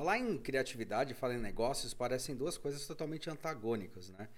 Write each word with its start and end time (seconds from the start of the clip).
Falar 0.00 0.16
em 0.16 0.38
criatividade, 0.38 1.12
falar 1.12 1.34
em 1.34 1.40
negócios, 1.40 1.92
parecem 1.92 2.34
duas 2.34 2.56
coisas 2.56 2.86
totalmente 2.86 3.28
antagônicas, 3.28 4.08
né? 4.08 4.30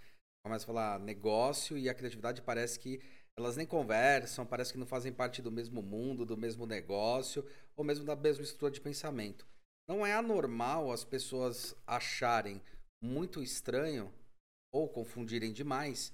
Começa 0.44 0.64
a 0.64 0.66
falar 0.66 0.98
negócio 0.98 1.78
e 1.78 1.88
a 1.88 1.94
criatividade 1.94 2.42
parece 2.42 2.80
que 2.80 3.00
elas 3.38 3.56
nem 3.56 3.64
conversam, 3.64 4.44
parece 4.44 4.72
que 4.72 4.78
não 4.78 4.88
fazem 4.88 5.12
parte 5.12 5.40
do 5.40 5.52
mesmo 5.52 5.80
mundo, 5.80 6.26
do 6.26 6.36
mesmo 6.36 6.66
negócio, 6.66 7.46
ou 7.76 7.84
mesmo 7.84 8.04
da 8.04 8.16
mesma 8.16 8.42
estrutura 8.42 8.72
de 8.72 8.80
pensamento. 8.80 9.46
Não 9.88 10.04
é 10.04 10.12
anormal 10.12 10.90
as 10.90 11.04
pessoas 11.04 11.76
acharem 11.86 12.60
muito 13.00 13.40
estranho 13.40 14.12
ou 14.72 14.88
confundirem 14.88 15.52
demais 15.52 16.12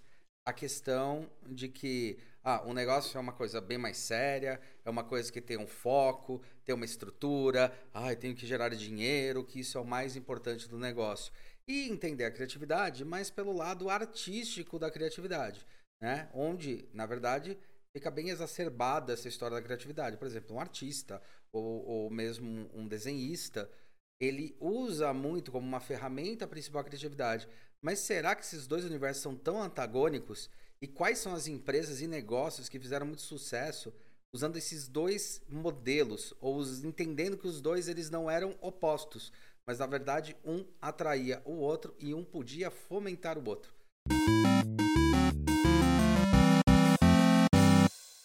a 0.48 0.52
questão 0.54 1.30
de 1.46 1.68
que 1.68 2.16
ah, 2.42 2.62
um 2.64 2.72
negócio 2.72 3.18
é 3.18 3.20
uma 3.20 3.34
coisa 3.34 3.60
bem 3.60 3.76
mais 3.76 3.98
séria, 3.98 4.58
é 4.82 4.88
uma 4.88 5.04
coisa 5.04 5.30
que 5.30 5.42
tem 5.42 5.58
um 5.58 5.66
foco, 5.66 6.40
tem 6.64 6.74
uma 6.74 6.86
estrutura, 6.86 7.70
ah, 7.92 8.10
eu 8.10 8.16
tenho 8.16 8.34
que 8.34 8.46
gerar 8.46 8.70
dinheiro, 8.70 9.44
que 9.44 9.60
isso 9.60 9.76
é 9.76 9.80
o 9.82 9.84
mais 9.84 10.16
importante 10.16 10.66
do 10.66 10.78
negócio. 10.78 11.30
E 11.66 11.90
entender 11.90 12.24
a 12.24 12.30
criatividade, 12.30 13.04
mas 13.04 13.28
pelo 13.28 13.52
lado 13.52 13.90
artístico 13.90 14.78
da 14.78 14.90
criatividade, 14.90 15.66
né? 16.00 16.30
Onde, 16.32 16.88
na 16.94 17.04
verdade, 17.04 17.58
fica 17.92 18.10
bem 18.10 18.30
exacerbada 18.30 19.12
essa 19.12 19.28
história 19.28 19.58
da 19.58 19.62
criatividade. 19.62 20.16
Por 20.16 20.26
exemplo, 20.26 20.56
um 20.56 20.60
artista 20.60 21.20
ou, 21.52 21.84
ou 21.84 22.10
mesmo 22.10 22.70
um 22.72 22.88
desenhista, 22.88 23.70
ele 24.18 24.56
usa 24.58 25.12
muito 25.12 25.52
como 25.52 25.66
uma 25.66 25.78
ferramenta 25.78 26.46
principal 26.46 26.80
a 26.80 26.84
criatividade. 26.84 27.46
Mas 27.80 28.00
será 28.00 28.34
que 28.34 28.42
esses 28.42 28.66
dois 28.66 28.84
universos 28.84 29.22
são 29.22 29.36
tão 29.36 29.62
antagônicos? 29.62 30.50
E 30.82 30.86
quais 30.86 31.18
são 31.18 31.32
as 31.32 31.46
empresas 31.46 32.00
e 32.00 32.08
negócios 32.08 32.68
que 32.68 32.78
fizeram 32.78 33.06
muito 33.06 33.22
sucesso 33.22 33.92
usando 34.32 34.56
esses 34.56 34.88
dois 34.88 35.40
modelos 35.48 36.34
ou 36.40 36.60
entendendo 36.84 37.38
que 37.38 37.46
os 37.46 37.60
dois 37.60 37.88
eles 37.88 38.10
não 38.10 38.28
eram 38.28 38.56
opostos, 38.60 39.32
mas 39.66 39.78
na 39.78 39.86
verdade 39.86 40.36
um 40.44 40.66
atraía 40.80 41.40
o 41.44 41.52
outro 41.52 41.94
e 42.00 42.12
um 42.12 42.24
podia 42.24 42.70
fomentar 42.70 43.38
o 43.38 43.48
outro. 43.48 43.72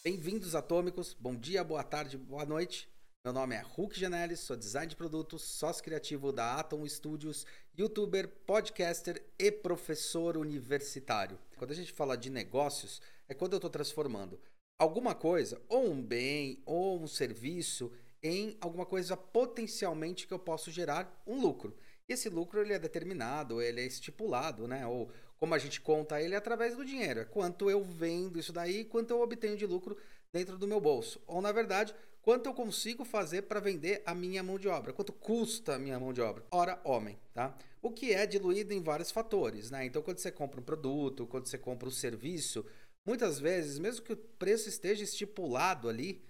Bem-vindos 0.04 0.56
atômicos. 0.56 1.16
Bom 1.18 1.36
dia, 1.36 1.64
boa 1.64 1.84
tarde, 1.84 2.18
boa 2.18 2.46
noite. 2.46 2.93
Meu 3.26 3.32
nome 3.32 3.56
é 3.56 3.62
Hulk 3.62 3.98
Janelis, 3.98 4.42
sou 4.42 4.58
design 4.58 4.86
de 4.86 4.98
produtos, 4.98 5.44
sócio 5.44 5.82
criativo 5.82 6.34
da 6.34 6.56
Atom 6.56 6.86
Studios, 6.86 7.46
youtuber, 7.74 8.28
podcaster 8.28 9.24
e 9.40 9.50
professor 9.50 10.36
universitário. 10.36 11.40
Quando 11.56 11.72
a 11.72 11.74
gente 11.74 11.94
fala 11.94 12.18
de 12.18 12.30
negócios, 12.30 13.02
é 13.30 13.34
quando 13.34 13.54
eu 13.54 13.60
estou 13.60 13.70
transformando 13.70 14.42
alguma 14.78 15.16
coisa, 15.16 15.62
ou 15.70 15.90
um 15.90 16.04
bem, 16.04 16.62
ou 16.66 17.02
um 17.02 17.08
serviço, 17.08 17.94
em 18.22 18.58
alguma 18.60 18.86
coisa 18.86 19.16
potencialmente 19.16 20.28
que 20.28 20.34
eu 20.34 20.40
posso 20.40 20.70
gerar 20.70 21.24
um 21.26 21.40
lucro. 21.40 21.74
Esse 22.10 22.28
lucro 22.28 22.60
ele 22.60 22.74
é 22.74 22.80
determinado, 22.80 23.62
ele 23.62 23.80
é 23.80 23.86
estipulado, 23.86 24.68
né? 24.68 24.86
Ou 24.86 25.10
como 25.38 25.54
a 25.54 25.58
gente 25.58 25.80
conta 25.80 26.22
ele 26.22 26.36
é 26.36 26.38
através 26.38 26.76
do 26.76 26.84
dinheiro. 26.84 27.22
É 27.22 27.26
quanto 27.26 27.70
eu 27.70 27.86
vendo 27.86 28.38
isso 28.38 28.52
daí, 28.52 28.84
quanto 28.84 29.12
eu 29.12 29.22
obtenho 29.22 29.56
de 29.56 29.66
lucro 29.66 29.98
dentro 30.34 30.58
do 30.58 30.68
meu 30.68 30.82
bolso. 30.82 31.22
Ou 31.28 31.42
na 31.42 31.52
verdade, 31.52 31.94
quanto 32.22 32.48
eu 32.48 32.54
consigo 32.54 33.06
fazer 33.06 33.44
para 33.44 33.60
vender 33.60 34.02
a 34.06 34.16
minha 34.16 34.42
mão 34.42 34.58
de 34.58 34.68
obra, 34.68 34.92
quanto 34.92 35.14
custa 35.14 35.76
a 35.76 35.80
minha 35.80 36.00
mão 36.00 36.12
de 36.12 36.22
obra. 36.22 36.44
Ora, 36.50 36.82
homem, 36.84 37.18
tá? 37.34 37.56
O 37.82 37.92
que 37.92 38.14
é 38.14 38.26
diluído 38.26 38.74
em 38.74 38.82
vários 38.82 39.12
fatores, 39.12 39.70
né? 39.70 39.86
Então, 39.86 40.02
quando 40.02 40.18
você 40.18 40.32
compra 40.32 40.60
um 40.60 40.64
produto, 40.64 41.28
quando 41.28 41.46
você 41.46 41.58
compra 41.58 41.88
um 41.88 41.92
serviço, 41.92 42.66
muitas 43.06 43.40
vezes, 43.40 43.78
mesmo 43.78 44.04
que 44.04 44.14
o 44.14 44.18
preço 44.18 44.68
esteja 44.68 45.04
estipulado 45.04 45.88
ali, 45.88 46.24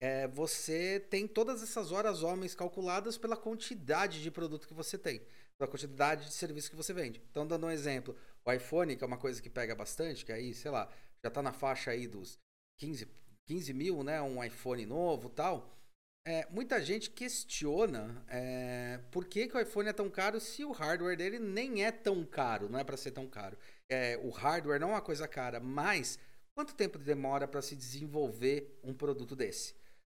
é, 0.00 0.26
você 0.28 0.98
tem 1.10 1.28
todas 1.28 1.62
essas 1.62 1.92
horas 1.92 2.22
homens 2.22 2.54
calculadas 2.54 3.18
pela 3.18 3.36
quantidade 3.36 4.22
de 4.22 4.30
produto 4.30 4.66
que 4.66 4.72
você 4.72 4.96
tem, 4.96 5.20
pela 5.58 5.70
quantidade 5.70 6.26
de 6.26 6.32
serviço 6.32 6.70
que 6.70 6.76
você 6.76 6.94
vende. 6.94 7.20
Então, 7.30 7.46
dando 7.46 7.66
um 7.66 7.70
exemplo, 7.70 8.16
o 8.42 8.52
iPhone, 8.52 8.96
que 8.96 9.04
é 9.04 9.06
uma 9.06 9.18
coisa 9.18 9.42
que 9.42 9.50
pega 9.50 9.74
bastante, 9.74 10.24
que 10.24 10.32
aí, 10.32 10.54
sei 10.54 10.70
lá, 10.70 10.88
já 11.22 11.28
está 11.28 11.42
na 11.42 11.52
faixa 11.52 11.90
aí 11.90 12.06
dos 12.06 12.38
15 12.78 13.06
15 13.50 13.72
mil, 13.74 14.04
né? 14.04 14.22
Um 14.22 14.42
iPhone 14.44 14.86
novo 14.86 15.28
tal. 15.28 15.68
É, 16.24 16.46
muita 16.50 16.80
gente 16.80 17.10
questiona 17.10 18.24
é, 18.28 19.00
por 19.10 19.24
que, 19.24 19.48
que, 19.48 19.56
o 19.56 19.60
iPhone 19.60 19.88
é 19.88 19.92
tão 19.92 20.08
caro 20.08 20.38
se 20.38 20.64
o 20.64 20.70
hardware 20.70 21.16
dele 21.16 21.40
nem 21.40 21.84
é 21.84 21.90
tão 21.90 22.24
caro, 22.24 22.68
não 22.68 22.78
é 22.78 22.84
para 22.84 22.96
ser 22.96 23.10
tão 23.10 23.26
caro. 23.26 23.58
É, 23.90 24.16
o 24.18 24.30
hardware 24.30 24.78
não 24.78 24.90
é 24.90 24.92
uma 24.92 25.00
coisa 25.00 25.26
cara, 25.26 25.58
mas 25.58 26.16
quanto 26.54 26.76
tempo 26.76 26.96
demora 26.96 27.48
para 27.48 27.60
se 27.60 27.74
desenvolver 27.74 28.78
um 28.84 28.94
produto 28.94 29.34
desse? 29.34 29.74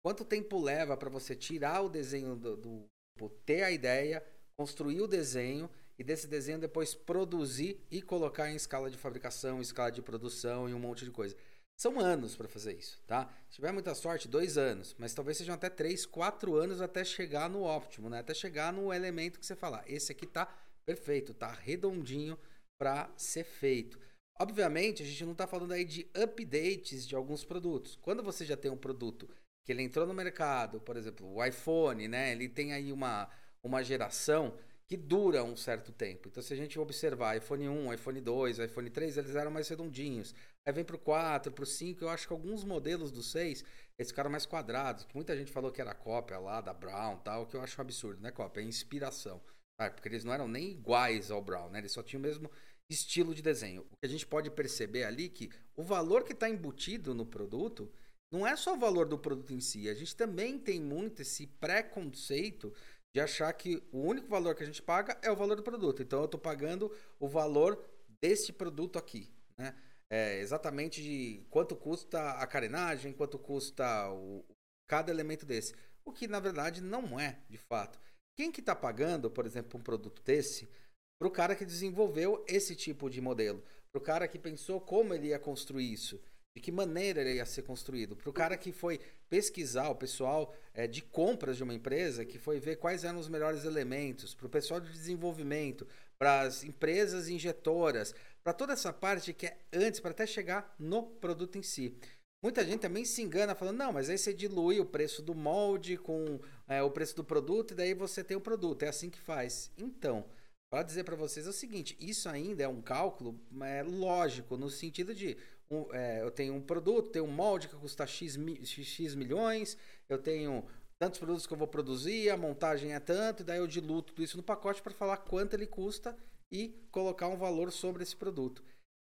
Quanto 0.04 0.24
tempo 0.24 0.60
leva 0.60 0.96
para 0.96 1.10
você 1.10 1.36
tirar 1.36 1.82
o 1.82 1.88
desenho 1.88 2.34
do, 2.34 2.56
do, 2.56 3.28
ter 3.46 3.62
a 3.62 3.70
ideia, 3.70 4.26
construir 4.58 5.02
o 5.02 5.06
desenho 5.06 5.70
e 5.96 6.02
desse 6.02 6.26
desenho 6.26 6.58
depois 6.58 6.94
produzir 6.94 7.78
e 7.90 8.02
colocar 8.02 8.50
em 8.50 8.56
escala 8.56 8.90
de 8.90 8.96
fabricação, 8.96 9.60
escala 9.60 9.92
de 9.92 10.02
produção 10.02 10.68
e 10.68 10.74
um 10.74 10.80
monte 10.80 11.04
de 11.04 11.12
coisa? 11.12 11.36
São 11.80 11.98
anos 11.98 12.36
para 12.36 12.46
fazer 12.46 12.74
isso, 12.74 13.00
tá? 13.06 13.32
Se 13.48 13.54
tiver 13.54 13.72
muita 13.72 13.94
sorte, 13.94 14.28
dois 14.28 14.58
anos, 14.58 14.94
mas 14.98 15.14
talvez 15.14 15.38
sejam 15.38 15.54
até 15.54 15.70
três, 15.70 16.04
quatro 16.04 16.56
anos 16.56 16.82
até 16.82 17.02
chegar 17.02 17.48
no 17.48 17.62
óptimo, 17.62 18.10
né? 18.10 18.18
Até 18.18 18.34
chegar 18.34 18.70
no 18.70 18.92
elemento 18.92 19.40
que 19.40 19.46
você 19.46 19.56
fala, 19.56 19.82
esse 19.86 20.12
aqui 20.12 20.26
tá 20.26 20.46
perfeito, 20.84 21.32
tá 21.32 21.50
redondinho 21.50 22.38
para 22.78 23.10
ser 23.16 23.44
feito. 23.44 23.98
Obviamente, 24.38 25.02
a 25.02 25.06
gente 25.06 25.24
não 25.24 25.32
está 25.32 25.46
falando 25.46 25.72
aí 25.72 25.86
de 25.86 26.06
updates 26.14 27.08
de 27.08 27.16
alguns 27.16 27.46
produtos. 27.46 27.96
Quando 28.02 28.22
você 28.22 28.44
já 28.44 28.58
tem 28.58 28.70
um 28.70 28.76
produto 28.76 29.26
que 29.64 29.72
ele 29.72 29.82
entrou 29.82 30.06
no 30.06 30.12
mercado, 30.12 30.82
por 30.82 30.98
exemplo, 30.98 31.34
o 31.34 31.42
iPhone, 31.42 32.06
né? 32.08 32.32
Ele 32.32 32.46
tem 32.46 32.74
aí 32.74 32.92
uma, 32.92 33.26
uma 33.62 33.82
geração 33.82 34.54
que 34.90 34.96
dura 34.96 35.44
um 35.44 35.54
certo 35.54 35.92
tempo. 35.92 36.26
Então, 36.28 36.42
se 36.42 36.52
a 36.52 36.56
gente 36.56 36.76
observar 36.76 37.36
iPhone 37.36 37.68
1, 37.68 37.94
iPhone 37.94 38.20
2, 38.20 38.58
iPhone 38.58 38.90
3, 38.90 39.18
eles 39.18 39.36
eram 39.36 39.52
mais 39.52 39.68
redondinhos. 39.68 40.34
Aí 40.66 40.72
vem 40.72 40.82
para 40.82 40.96
o 40.96 40.98
4, 40.98 41.52
para 41.52 41.62
o 41.62 41.66
5, 41.66 42.02
eu 42.02 42.08
acho 42.08 42.26
que 42.26 42.32
alguns 42.32 42.64
modelos 42.64 43.12
do 43.12 43.22
6, 43.22 43.64
eles 43.96 44.10
ficaram 44.10 44.28
mais 44.28 44.46
quadrados. 44.46 45.06
Muita 45.14 45.36
gente 45.36 45.52
falou 45.52 45.70
que 45.70 45.80
era 45.80 45.94
cópia 45.94 46.40
lá 46.40 46.60
da 46.60 46.74
Brown 46.74 47.18
tal, 47.18 47.46
que 47.46 47.54
eu 47.54 47.62
acho 47.62 47.80
um 47.80 47.82
absurdo, 47.82 48.20
né? 48.20 48.32
Cópia, 48.32 48.62
é 48.62 48.64
inspiração. 48.64 49.40
Tá? 49.78 49.88
Porque 49.88 50.08
eles 50.08 50.24
não 50.24 50.32
eram 50.32 50.48
nem 50.48 50.72
iguais 50.72 51.30
ao 51.30 51.40
Brown, 51.40 51.70
né? 51.70 51.78
Eles 51.78 51.92
só 51.92 52.02
tinham 52.02 52.18
o 52.18 52.24
mesmo 52.24 52.50
estilo 52.90 53.32
de 53.32 53.42
desenho. 53.42 53.82
O 53.82 53.96
que 53.96 54.06
a 54.06 54.08
gente 54.08 54.26
pode 54.26 54.50
perceber 54.50 55.04
ali 55.04 55.26
é 55.26 55.28
que 55.28 55.50
o 55.76 55.84
valor 55.84 56.24
que 56.24 56.32
está 56.32 56.50
embutido 56.50 57.14
no 57.14 57.24
produto 57.24 57.92
não 58.32 58.44
é 58.44 58.56
só 58.56 58.74
o 58.74 58.78
valor 58.78 59.06
do 59.06 59.16
produto 59.16 59.52
em 59.52 59.60
si. 59.60 59.88
A 59.88 59.94
gente 59.94 60.16
também 60.16 60.58
tem 60.58 60.80
muito 60.80 61.22
esse 61.22 61.46
preconceito 61.46 62.74
de 63.12 63.20
achar 63.20 63.52
que 63.52 63.82
o 63.92 64.00
único 64.00 64.28
valor 64.28 64.54
que 64.54 64.62
a 64.62 64.66
gente 64.66 64.82
paga 64.82 65.18
é 65.22 65.30
o 65.30 65.36
valor 65.36 65.56
do 65.56 65.62
produto. 65.62 66.02
Então 66.02 66.20
eu 66.20 66.24
estou 66.26 66.40
pagando 66.40 66.94
o 67.18 67.28
valor 67.28 67.82
desse 68.20 68.52
produto 68.52 68.98
aqui, 68.98 69.32
né? 69.58 69.74
É 70.12 70.40
exatamente 70.40 71.00
de 71.00 71.46
quanto 71.50 71.76
custa 71.76 72.32
a 72.32 72.46
carenagem, 72.46 73.12
quanto 73.12 73.38
custa 73.38 74.10
o, 74.10 74.44
cada 74.88 75.10
elemento 75.10 75.46
desse. 75.46 75.72
O 76.04 76.12
que 76.12 76.26
na 76.26 76.40
verdade 76.40 76.80
não 76.80 77.18
é, 77.18 77.38
de 77.48 77.58
fato. 77.58 77.98
Quem 78.36 78.50
que 78.50 78.60
está 78.60 78.74
pagando, 78.74 79.30
por 79.30 79.46
exemplo, 79.46 79.78
um 79.78 79.82
produto 79.82 80.20
desse, 80.22 80.68
para 81.16 81.28
o 81.28 81.30
cara 81.30 81.54
que 81.54 81.64
desenvolveu 81.64 82.44
esse 82.48 82.74
tipo 82.74 83.08
de 83.08 83.20
modelo, 83.20 83.62
para 83.92 84.00
o 84.00 84.04
cara 84.04 84.26
que 84.26 84.38
pensou 84.38 84.80
como 84.80 85.14
ele 85.14 85.28
ia 85.28 85.38
construir 85.38 85.92
isso 85.92 86.20
de 86.54 86.60
que 86.60 86.72
maneira 86.72 87.20
ele 87.20 87.34
ia 87.34 87.46
ser 87.46 87.62
construído. 87.62 88.16
Para 88.16 88.30
o 88.30 88.32
cara 88.32 88.56
que 88.56 88.72
foi 88.72 89.00
pesquisar, 89.28 89.88
o 89.88 89.94
pessoal 89.94 90.54
é, 90.74 90.86
de 90.86 91.02
compras 91.02 91.56
de 91.56 91.62
uma 91.62 91.74
empresa, 91.74 92.24
que 92.24 92.38
foi 92.38 92.58
ver 92.58 92.76
quais 92.76 93.04
eram 93.04 93.18
os 93.18 93.28
melhores 93.28 93.64
elementos, 93.64 94.34
para 94.34 94.46
o 94.46 94.50
pessoal 94.50 94.80
de 94.80 94.90
desenvolvimento, 94.90 95.86
para 96.18 96.42
as 96.42 96.64
empresas 96.64 97.28
injetoras, 97.28 98.14
para 98.42 98.52
toda 98.52 98.72
essa 98.72 98.92
parte 98.92 99.32
que 99.32 99.46
é 99.46 99.58
antes, 99.72 100.00
para 100.00 100.10
até 100.10 100.26
chegar 100.26 100.74
no 100.78 101.04
produto 101.04 101.56
em 101.56 101.62
si. 101.62 101.96
Muita 102.42 102.64
gente 102.64 102.80
também 102.80 103.04
se 103.04 103.20
engana 103.20 103.54
falando, 103.54 103.76
não, 103.76 103.92
mas 103.92 104.08
aí 104.08 104.16
você 104.16 104.32
dilui 104.32 104.80
o 104.80 104.86
preço 104.86 105.20
do 105.20 105.34
molde 105.34 105.98
com 105.98 106.40
é, 106.66 106.82
o 106.82 106.90
preço 106.90 107.14
do 107.14 107.22
produto 107.22 107.72
e 107.72 107.74
daí 107.74 107.92
você 107.92 108.24
tem 108.24 108.36
o 108.36 108.40
produto. 108.40 108.82
É 108.82 108.88
assim 108.88 109.10
que 109.10 109.20
faz. 109.20 109.70
Então, 109.76 110.24
para 110.70 110.82
dizer 110.82 111.04
para 111.04 111.16
vocês 111.16 111.46
é 111.46 111.50
o 111.50 111.52
seguinte: 111.52 111.96
isso 112.00 112.30
ainda 112.30 112.62
é 112.62 112.68
um 112.68 112.80
cálculo 112.80 113.38
é, 113.60 113.82
lógico, 113.82 114.56
no 114.56 114.70
sentido 114.70 115.14
de 115.14 115.36
um, 115.70 115.94
é, 115.94 116.22
eu 116.22 116.30
tenho 116.30 116.54
um 116.54 116.60
produto, 116.60 117.10
tenho 117.10 117.24
um 117.24 117.32
molde 117.32 117.68
que 117.68 117.76
custa 117.76 118.06
X, 118.06 118.36
X 118.64 119.14
milhões, 119.14 119.76
eu 120.08 120.18
tenho 120.18 120.64
tantos 120.98 121.18
produtos 121.18 121.46
que 121.46 121.52
eu 121.52 121.58
vou 121.58 121.68
produzir, 121.68 122.28
a 122.28 122.36
montagem 122.36 122.92
é 122.92 123.00
tanto, 123.00 123.42
e 123.42 123.44
daí 123.44 123.58
eu 123.58 123.66
diluto 123.66 124.12
tudo 124.12 124.24
isso 124.24 124.36
no 124.36 124.42
pacote 124.42 124.82
para 124.82 124.92
falar 124.92 125.18
quanto 125.18 125.54
ele 125.54 125.66
custa 125.66 126.16
e 126.50 126.68
colocar 126.90 127.28
um 127.28 127.36
valor 127.36 127.70
sobre 127.70 128.02
esse 128.02 128.16
produto. 128.16 128.62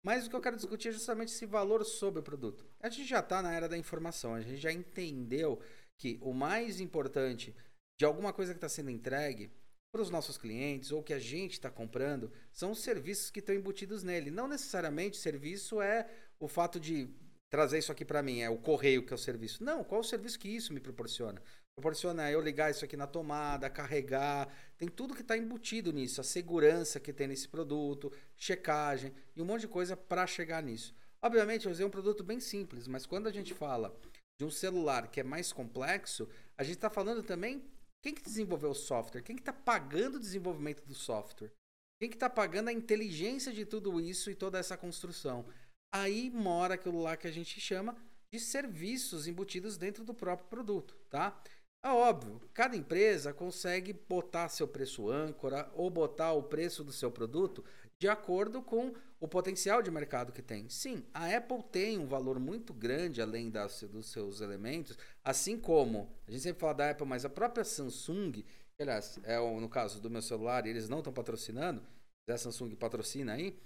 Mas 0.02 0.26
o 0.26 0.30
que 0.30 0.36
eu 0.36 0.40
quero 0.40 0.56
discutir 0.56 0.88
é 0.88 0.92
justamente 0.92 1.28
esse 1.32 1.46
valor 1.46 1.84
sobre 1.84 2.20
o 2.20 2.22
produto. 2.22 2.64
A 2.80 2.88
gente 2.88 3.08
já 3.08 3.20
está 3.20 3.42
na 3.42 3.52
era 3.52 3.68
da 3.68 3.76
informação, 3.76 4.34
a 4.34 4.40
gente 4.40 4.60
já 4.60 4.72
entendeu 4.72 5.60
que 5.98 6.18
o 6.22 6.32
mais 6.32 6.80
importante 6.80 7.54
de 7.98 8.04
alguma 8.04 8.32
coisa 8.32 8.52
que 8.52 8.58
está 8.58 8.68
sendo 8.68 8.90
entregue 8.90 9.50
para 9.94 10.02
os 10.02 10.10
nossos 10.10 10.36
clientes 10.36 10.90
ou 10.90 11.04
que 11.04 11.14
a 11.14 11.20
gente 11.20 11.52
está 11.52 11.70
comprando 11.70 12.32
são 12.52 12.72
os 12.72 12.80
serviços 12.80 13.30
que 13.30 13.38
estão 13.38 13.54
embutidos 13.54 14.02
nele. 14.02 14.28
Não 14.28 14.48
necessariamente 14.48 15.16
serviço 15.16 15.80
é 15.80 16.10
o 16.40 16.48
fato 16.48 16.80
de 16.80 17.08
trazer 17.48 17.78
isso 17.78 17.92
aqui 17.92 18.04
para 18.04 18.20
mim, 18.20 18.40
é 18.40 18.50
o 18.50 18.58
correio 18.58 19.06
que 19.06 19.12
é 19.12 19.14
o 19.14 19.18
serviço. 19.18 19.62
Não, 19.62 19.84
qual 19.84 20.00
é 20.00 20.04
o 20.04 20.06
serviço 20.06 20.36
que 20.40 20.48
isso 20.48 20.74
me 20.74 20.80
proporciona? 20.80 21.40
proporciona 21.76 22.30
eu 22.30 22.40
ligar 22.40 22.72
isso 22.72 22.84
aqui 22.84 22.96
na 22.96 23.06
tomada, 23.06 23.70
carregar, 23.70 24.48
tem 24.76 24.88
tudo 24.88 25.14
que 25.14 25.22
está 25.22 25.36
embutido 25.36 25.92
nisso, 25.92 26.20
a 26.20 26.24
segurança 26.24 26.98
que 26.98 27.12
tem 27.12 27.28
nesse 27.28 27.48
produto, 27.48 28.12
checagem 28.36 29.12
e 29.34 29.42
um 29.42 29.44
monte 29.44 29.62
de 29.62 29.68
coisa 29.68 29.96
para 29.96 30.26
chegar 30.26 30.62
nisso. 30.62 30.94
Obviamente, 31.22 31.66
eu 31.66 31.72
usei 31.72 31.86
um 31.86 31.90
produto 31.90 32.22
bem 32.24 32.40
simples, 32.40 32.88
mas 32.88 33.06
quando 33.06 33.28
a 33.28 33.32
gente 33.32 33.54
fala 33.54 33.96
de 34.38 34.44
um 34.44 34.50
celular 34.50 35.08
que 35.08 35.20
é 35.20 35.24
mais 35.24 35.52
complexo, 35.52 36.28
a 36.56 36.64
gente 36.64 36.76
está 36.76 36.90
falando 36.90 37.22
também 37.22 37.62
quem 38.04 38.14
que 38.14 38.22
desenvolveu 38.22 38.72
o 38.72 38.74
software, 38.74 39.22
quem 39.22 39.34
que 39.34 39.40
está 39.40 39.52
pagando 39.52 40.16
o 40.16 40.20
desenvolvimento 40.20 40.84
do 40.84 40.94
software, 40.94 41.50
quem 41.98 42.10
que 42.10 42.16
está 42.16 42.28
pagando 42.28 42.68
a 42.68 42.72
inteligência 42.72 43.50
de 43.50 43.64
tudo 43.64 43.98
isso 43.98 44.30
e 44.30 44.34
toda 44.34 44.58
essa 44.58 44.76
construção. 44.76 45.46
Aí 45.90 46.28
mora 46.28 46.74
aquilo 46.74 47.00
lá 47.00 47.16
que 47.16 47.26
a 47.26 47.30
gente 47.30 47.58
chama 47.58 47.96
de 48.30 48.38
serviços 48.38 49.26
embutidos 49.26 49.78
dentro 49.78 50.04
do 50.04 50.12
próprio 50.12 50.46
produto, 50.48 50.94
tá? 51.08 51.42
É 51.82 51.88
óbvio, 51.88 52.42
cada 52.52 52.76
empresa 52.76 53.32
consegue 53.32 53.94
botar 53.94 54.50
seu 54.50 54.68
preço 54.68 55.08
âncora 55.08 55.72
ou 55.74 55.88
botar 55.88 56.32
o 56.32 56.42
preço 56.42 56.84
do 56.84 56.92
seu 56.92 57.10
produto 57.10 57.64
de 58.04 58.08
acordo 58.08 58.60
com 58.60 58.92
o 59.18 59.26
potencial 59.26 59.80
de 59.80 59.90
mercado 59.90 60.30
que 60.30 60.42
tem. 60.42 60.68
Sim, 60.68 61.06
a 61.14 61.34
Apple 61.34 61.62
tem 61.72 61.98
um 61.98 62.06
valor 62.06 62.38
muito 62.38 62.74
grande 62.74 63.22
além 63.22 63.48
das, 63.48 63.82
dos 63.84 64.12
seus 64.12 64.42
elementos, 64.42 64.98
assim 65.24 65.58
como 65.58 66.14
a 66.28 66.30
gente 66.30 66.42
sempre 66.42 66.60
fala 66.60 66.74
da 66.74 66.90
Apple, 66.90 67.06
mas 67.06 67.24
a 67.24 67.30
própria 67.30 67.64
Samsung, 67.64 68.30
que, 68.32 68.82
aliás, 68.82 69.18
é 69.22 69.40
o, 69.40 69.58
no 69.58 69.70
caso 69.70 70.02
do 70.02 70.10
meu 70.10 70.20
celular, 70.20 70.66
eles 70.66 70.86
não 70.86 70.98
estão 70.98 71.14
patrocinando, 71.14 71.82
a 72.28 72.36
Samsung 72.36 72.74
patrocina 72.74 73.32
aí, 73.32 73.58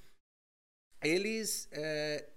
eles, 1.02 1.66
é, 1.72 2.28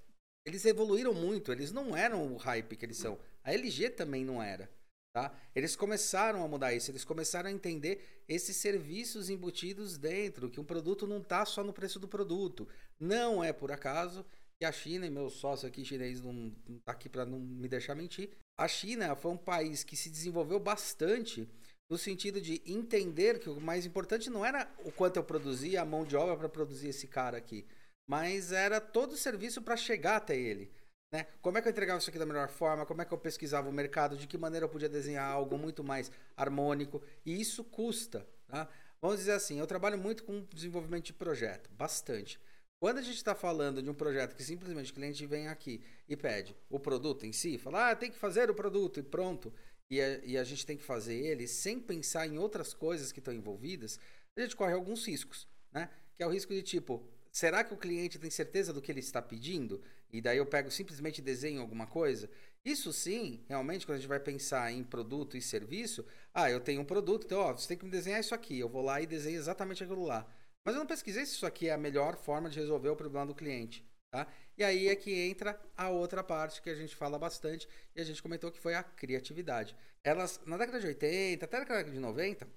eles 0.44 0.66
evoluíram 0.66 1.14
muito, 1.14 1.52
eles 1.52 1.72
não 1.72 1.96
eram 1.96 2.34
o 2.34 2.38
hype 2.38 2.76
que 2.76 2.84
eles 2.84 2.98
são. 2.98 3.20
A 3.44 3.54
LG 3.54 3.92
também 3.92 4.26
não 4.26 4.42
era. 4.42 4.68
Tá? 5.14 5.34
Eles 5.54 5.76
começaram 5.76 6.42
a 6.42 6.48
mudar 6.48 6.74
isso, 6.74 6.90
eles 6.90 7.04
começaram 7.04 7.50
a 7.50 7.52
entender 7.52 8.24
esses 8.30 8.56
serviços 8.56 9.30
embutidos 9.30 9.98
dentro, 9.98 10.50
que 10.50 10.60
um 10.60 10.64
produto 10.64 11.06
não 11.06 11.18
está 11.18 11.46
só 11.46 11.64
no 11.64 11.74
preço 11.74 12.00
do 12.00 12.08
produto. 12.08 12.66
Não 12.98 13.44
é 13.44 13.52
por 13.52 13.74
acaso 13.74 14.26
que 14.58 14.64
a 14.64 14.72
China, 14.72 15.06
e 15.06 15.10
meu 15.10 15.30
sócio 15.30 15.68
aqui 15.68 15.84
chinês 15.84 16.22
não 16.22 16.54
está 16.70 16.94
aqui 16.94 17.10
para 17.10 17.26
não 17.26 17.40
me 17.40 17.68
deixar 17.68 17.94
mentir, 17.94 18.30
a 18.58 18.70
China 18.70 19.14
foi 19.16 19.32
um 19.32 19.38
país 19.38 19.84
que 19.84 19.98
se 19.98 20.10
desenvolveu 20.10 20.60
bastante 20.60 21.50
no 21.90 21.98
sentido 21.98 22.40
de 22.40 22.62
entender 22.66 23.40
que 23.40 23.50
o 23.50 23.60
mais 23.60 23.86
importante 23.86 24.30
não 24.30 24.46
era 24.46 24.72
o 24.86 24.94
quanto 24.94 25.18
eu 25.18 25.24
produzia, 25.26 25.82
a 25.82 25.86
mão 25.86 26.06
de 26.06 26.16
obra 26.16 26.38
para 26.38 26.48
produzir 26.48 26.88
esse 26.88 27.06
cara 27.06 27.38
aqui, 27.38 27.66
mas 28.08 28.54
era 28.54 28.80
todo 28.80 29.12
o 29.12 29.18
serviço 29.18 29.62
para 29.62 29.76
chegar 29.76 30.16
até 30.16 30.38
ele. 30.40 30.72
Né? 31.12 31.28
Como 31.42 31.58
é 31.58 31.62
que 31.62 31.68
eu 31.68 31.72
entregava 31.72 32.00
isso 32.00 32.10
aqui 32.10 32.18
da 32.18 32.26
melhor 32.26 32.48
forma? 32.48 32.86
Como 32.86 33.02
é 33.02 33.06
que 33.06 33.14
eu 33.14 33.18
pesquisava 33.18 33.68
o 33.70 33.74
mercado? 33.74 34.16
De 34.16 34.28
que 34.28 34.38
maneira 34.38 34.66
eu 34.66 34.70
podia 34.70 34.88
desenhar 34.88 35.30
algo 35.30 35.58
muito 35.58 35.84
mais 35.84 36.10
harmônico? 36.38 37.02
E 37.26 37.40
isso 37.40 37.64
custa. 37.64 38.26
Tá? 38.48 38.68
Vamos 39.02 39.18
dizer 39.18 39.34
assim, 39.34 39.60
eu 39.60 39.68
trabalho 39.68 39.98
muito 39.98 40.24
com 40.24 40.46
desenvolvimento 40.54 41.06
de 41.06 41.14
projeto, 41.14 41.70
bastante. 41.72 42.40
Quando 42.80 42.98
a 42.98 43.02
gente 43.02 43.18
está 43.18 43.36
falando 43.36 43.82
de 43.82 43.90
um 43.90 43.94
projeto 43.94 44.36
que 44.36 44.44
simplesmente 44.44 44.92
o 44.92 44.96
cliente 44.96 45.26
vem 45.26 45.48
aqui 45.48 45.84
e 46.08 46.16
pede 46.16 46.56
o 46.70 46.80
produto 46.80 47.26
em 47.26 47.32
si, 47.32 47.58
fala, 47.58 47.92
ah, 47.92 47.96
tem 47.96 48.10
que 48.10 48.18
fazer 48.18 48.50
o 48.50 48.56
produto 48.56 49.00
e 49.00 49.04
pronto, 49.04 49.54
e 49.90 50.02
a, 50.02 50.18
e 50.24 50.38
a 50.38 50.44
gente 50.44 50.66
tem 50.66 50.78
que 50.78 50.84
fazer 50.84 51.14
ele 51.14 51.48
sem 51.48 51.80
pensar 51.80 52.26
em 52.26 52.38
outras 52.38 52.74
coisas 52.74 53.12
que 53.12 53.20
estão 53.20 53.34
envolvidas, 53.34 54.00
a 54.36 54.42
gente 54.42 54.56
corre 54.56 54.74
alguns 54.74 55.06
riscos, 55.06 55.48
né? 55.72 55.90
Que 56.16 56.24
é 56.24 56.28
o 56.28 56.30
risco 56.30 56.54
de 56.54 56.64
tipo, 56.64 57.06
será 57.32 57.64
que 57.64 57.74
o 57.74 57.78
cliente 57.78 58.18
tem 58.18 58.32
certeza 58.32 58.74
do 58.74 58.82
que 58.82 58.92
ele 58.92 59.00
está 59.00 59.22
pedindo? 59.22 59.82
E 60.12 60.22
daí 60.22 60.38
eu 60.38 60.46
pego 60.46 60.70
simplesmente 60.70 61.22
desenho 61.22 61.62
alguma 61.62 61.88
coisa? 61.88 62.30
Isso 62.64 62.94
sim, 62.94 63.44
realmente, 63.48 63.86
quando 63.86 63.96
a 63.96 64.00
gente 64.00 64.10
vai 64.10 64.20
pensar 64.20 64.72
em 64.72 64.84
produto 64.84 65.36
e 65.36 65.42
serviço, 65.42 66.06
ah, 66.34 66.50
eu 66.50 66.60
tenho 66.60 66.82
um 66.82 66.86
produto, 66.86 67.26
então, 67.26 67.40
ó, 67.40 67.54
você 67.54 67.70
tem 67.70 67.78
que 67.78 67.86
me 67.86 67.92
desenhar 67.92 68.20
isso 68.20 68.36
aqui. 68.36 68.60
Eu 68.60 68.70
vou 68.70 68.84
lá 68.84 69.02
e 69.02 69.08
desenho 69.08 69.38
exatamente 69.38 69.84
aquilo 69.84 70.04
lá. 70.06 70.28
Mas 70.64 70.76
eu 70.76 70.80
não 70.80 70.86
pesquisei 70.86 71.26
se 71.26 71.34
isso 71.34 71.46
aqui 71.46 71.70
é 71.70 71.74
a 71.74 71.78
melhor 71.78 72.16
forma 72.16 72.50
de 72.50 72.60
resolver 72.60 72.90
o 72.90 72.96
problema 72.96 73.26
do 73.26 73.34
cliente. 73.34 73.84
Tá? 74.12 74.28
E 74.58 74.64
aí 74.64 74.90
é 74.90 74.96
que 74.96 75.12
entra 75.12 75.60
a 75.76 75.90
outra 75.90 76.22
parte 76.24 76.62
que 76.62 76.70
a 76.70 76.76
gente 76.76 76.96
fala 76.96 77.18
bastante 77.18 77.68
e 77.96 78.02
a 78.02 78.04
gente 78.04 78.22
comentou 78.22 78.52
que 78.52 78.60
foi 78.60 78.76
a 78.76 78.84
criatividade. 78.84 79.76
Elas, 80.04 80.40
na 80.46 80.58
década 80.58 80.80
de 80.80 80.88
80, 80.88 81.46
até 81.46 81.58
na 81.58 81.64
década 81.64 81.90
de 81.90 81.98
90, 81.98 82.48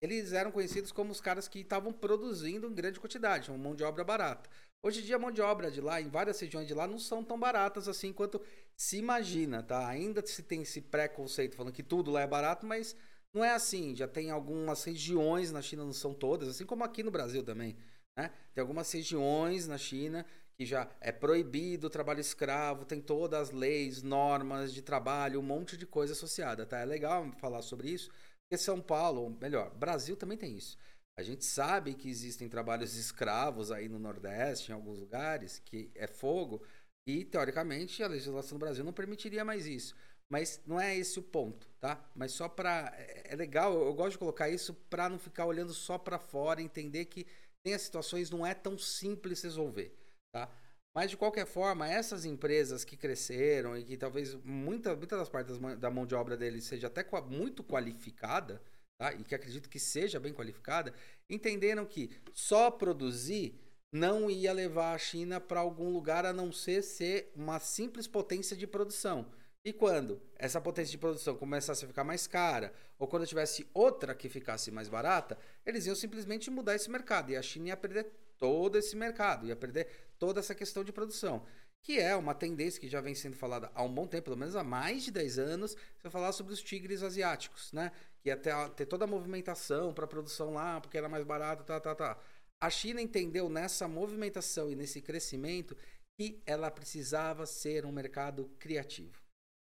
eles 0.00 0.32
eram 0.32 0.50
conhecidos 0.50 0.90
como 0.90 1.12
os 1.12 1.20
caras 1.20 1.46
que 1.46 1.60
estavam 1.60 1.92
produzindo 1.92 2.66
em 2.66 2.74
grande 2.74 2.98
quantidade, 2.98 3.50
uma 3.50 3.58
mão 3.58 3.74
de 3.74 3.84
obra 3.84 4.02
barata. 4.02 4.50
Hoje 4.84 5.00
em 5.00 5.04
dia, 5.04 5.14
a 5.14 5.18
mão 5.18 5.30
de 5.30 5.40
obra 5.40 5.70
de 5.70 5.80
lá, 5.80 6.00
em 6.00 6.08
várias 6.08 6.40
regiões 6.40 6.66
de 6.66 6.74
lá, 6.74 6.88
não 6.88 6.98
são 6.98 7.22
tão 7.22 7.38
baratas 7.38 7.86
assim 7.86 8.12
quanto 8.12 8.42
se 8.76 8.96
imagina, 8.96 9.62
tá? 9.62 9.86
Ainda 9.86 10.26
se 10.26 10.42
tem 10.42 10.62
esse 10.62 10.80
preconceito 10.80 11.54
falando 11.54 11.72
que 11.72 11.84
tudo 11.84 12.10
lá 12.10 12.22
é 12.22 12.26
barato, 12.26 12.66
mas 12.66 12.96
não 13.32 13.44
é 13.44 13.50
assim. 13.50 13.94
Já 13.94 14.08
tem 14.08 14.32
algumas 14.32 14.82
regiões 14.82 15.52
na 15.52 15.62
China, 15.62 15.84
não 15.84 15.92
são 15.92 16.12
todas, 16.12 16.48
assim 16.48 16.66
como 16.66 16.82
aqui 16.82 17.04
no 17.04 17.12
Brasil 17.12 17.44
também. 17.44 17.76
Né? 18.16 18.32
Tem 18.52 18.60
algumas 18.60 18.90
regiões 18.90 19.68
na 19.68 19.78
China 19.78 20.26
que 20.56 20.66
já 20.66 20.90
é 21.00 21.12
proibido 21.12 21.86
o 21.86 21.90
trabalho 21.90 22.20
escravo, 22.20 22.84
tem 22.84 23.00
todas 23.00 23.40
as 23.40 23.50
leis, 23.52 24.02
normas 24.02 24.74
de 24.74 24.82
trabalho, 24.82 25.38
um 25.38 25.44
monte 25.44 25.76
de 25.76 25.86
coisa 25.86 26.12
associada, 26.12 26.66
tá? 26.66 26.80
É 26.80 26.84
legal 26.84 27.30
falar 27.38 27.62
sobre 27.62 27.88
isso, 27.88 28.10
porque 28.42 28.58
São 28.58 28.80
Paulo, 28.80 29.30
melhor, 29.40 29.70
Brasil 29.76 30.16
também 30.16 30.36
tem 30.36 30.56
isso. 30.56 30.76
A 31.16 31.22
gente 31.22 31.44
sabe 31.44 31.94
que 31.94 32.08
existem 32.08 32.48
trabalhos 32.48 32.96
escravos 32.96 33.70
aí 33.70 33.88
no 33.88 33.98
Nordeste, 33.98 34.70
em 34.70 34.74
alguns 34.74 34.98
lugares, 34.98 35.58
que 35.58 35.90
é 35.94 36.06
fogo, 36.06 36.62
e 37.06 37.24
teoricamente 37.24 38.02
a 38.02 38.08
legislação 38.08 38.58
do 38.58 38.60
Brasil 38.60 38.84
não 38.84 38.92
permitiria 38.92 39.44
mais 39.44 39.66
isso. 39.66 39.94
Mas 40.30 40.62
não 40.66 40.80
é 40.80 40.96
esse 40.96 41.18
o 41.18 41.22
ponto, 41.22 41.68
tá? 41.78 42.02
Mas 42.14 42.32
só 42.32 42.48
para 42.48 42.94
é, 42.96 43.34
é 43.34 43.36
legal, 43.36 43.74
eu 43.74 43.92
gosto 43.92 44.12
de 44.12 44.18
colocar 44.18 44.48
isso 44.48 44.72
para 44.88 45.08
não 45.08 45.18
ficar 45.18 45.44
olhando 45.44 45.74
só 45.74 45.98
para 45.98 46.18
fora, 46.18 46.62
entender 46.62 47.04
que 47.04 47.26
tem 47.62 47.74
as 47.74 47.82
situações 47.82 48.30
não 48.30 48.46
é 48.46 48.54
tão 48.54 48.78
simples 48.78 49.42
resolver, 49.42 49.94
tá? 50.32 50.48
Mas 50.94 51.10
de 51.10 51.16
qualquer 51.16 51.46
forma, 51.46 51.88
essas 51.88 52.24
empresas 52.24 52.84
que 52.84 52.96
cresceram 52.96 53.76
e 53.76 53.84
que 53.84 53.96
talvez 53.96 54.34
muita, 54.44 54.94
muitas 54.94 55.18
das 55.18 55.28
partes 55.28 55.58
da 55.78 55.90
mão 55.90 56.06
de 56.06 56.14
obra 56.14 56.36
deles 56.36 56.64
seja 56.64 56.86
até 56.86 57.04
muito 57.22 57.62
qualificada, 57.62 58.62
tá? 59.02 59.12
e 59.12 59.24
que 59.24 59.34
acredito 59.34 59.68
que 59.68 59.80
seja 59.80 60.20
bem 60.20 60.32
qualificada, 60.32 60.94
entenderam 61.28 61.84
que 61.84 62.10
só 62.32 62.70
produzir 62.70 63.58
não 63.90 64.30
ia 64.30 64.52
levar 64.52 64.94
a 64.94 64.98
China 64.98 65.40
para 65.40 65.60
algum 65.60 65.90
lugar 65.90 66.24
a 66.24 66.32
não 66.32 66.52
ser 66.52 66.82
ser 66.82 67.32
uma 67.34 67.58
simples 67.58 68.06
potência 68.06 68.56
de 68.56 68.66
produção. 68.66 69.26
E 69.64 69.72
quando 69.72 70.20
essa 70.36 70.60
potência 70.60 70.90
de 70.92 70.98
produção 70.98 71.36
começasse 71.36 71.84
a 71.84 71.88
ficar 71.88 72.04
mais 72.04 72.26
cara, 72.26 72.72
ou 72.98 73.06
quando 73.06 73.26
tivesse 73.26 73.68
outra 73.74 74.14
que 74.14 74.28
ficasse 74.28 74.70
mais 74.70 74.88
barata, 74.88 75.36
eles 75.66 75.86
iam 75.86 75.94
simplesmente 75.94 76.50
mudar 76.50 76.74
esse 76.74 76.90
mercado 76.90 77.30
e 77.30 77.36
a 77.36 77.42
China 77.42 77.68
ia 77.68 77.76
perder 77.76 78.06
todo 78.38 78.78
esse 78.78 78.96
mercado, 78.96 79.46
ia 79.46 79.54
perder 79.54 79.88
toda 80.18 80.40
essa 80.40 80.54
questão 80.54 80.82
de 80.82 80.92
produção. 80.92 81.44
Que 81.80 81.98
é 81.98 82.14
uma 82.14 82.34
tendência 82.34 82.80
que 82.80 82.88
já 82.88 83.00
vem 83.00 83.14
sendo 83.14 83.36
falada 83.36 83.70
há 83.74 83.82
um 83.82 83.92
bom 83.92 84.06
tempo, 84.06 84.24
pelo 84.24 84.36
menos 84.36 84.54
há 84.54 84.62
mais 84.62 85.02
de 85.02 85.10
10 85.10 85.38
anos, 85.38 85.76
você 85.98 86.08
falar 86.08 86.32
sobre 86.32 86.52
os 86.52 86.62
tigres 86.62 87.02
asiáticos, 87.02 87.72
né? 87.72 87.90
Que 88.22 88.30
ia 88.30 88.36
ter, 88.36 88.54
ter 88.70 88.86
toda 88.86 89.04
a 89.04 89.08
movimentação 89.08 89.92
para 89.92 90.06
produção 90.06 90.54
lá, 90.54 90.80
porque 90.80 90.96
era 90.96 91.08
mais 91.08 91.24
barato, 91.24 91.64
tá, 91.64 91.80
tá, 91.80 91.94
tá. 91.94 92.18
A 92.60 92.70
China 92.70 93.02
entendeu 93.02 93.48
nessa 93.48 93.88
movimentação 93.88 94.70
e 94.70 94.76
nesse 94.76 95.02
crescimento 95.02 95.76
que 96.16 96.40
ela 96.46 96.70
precisava 96.70 97.44
ser 97.46 97.84
um 97.84 97.90
mercado 97.90 98.48
criativo. 98.58 99.20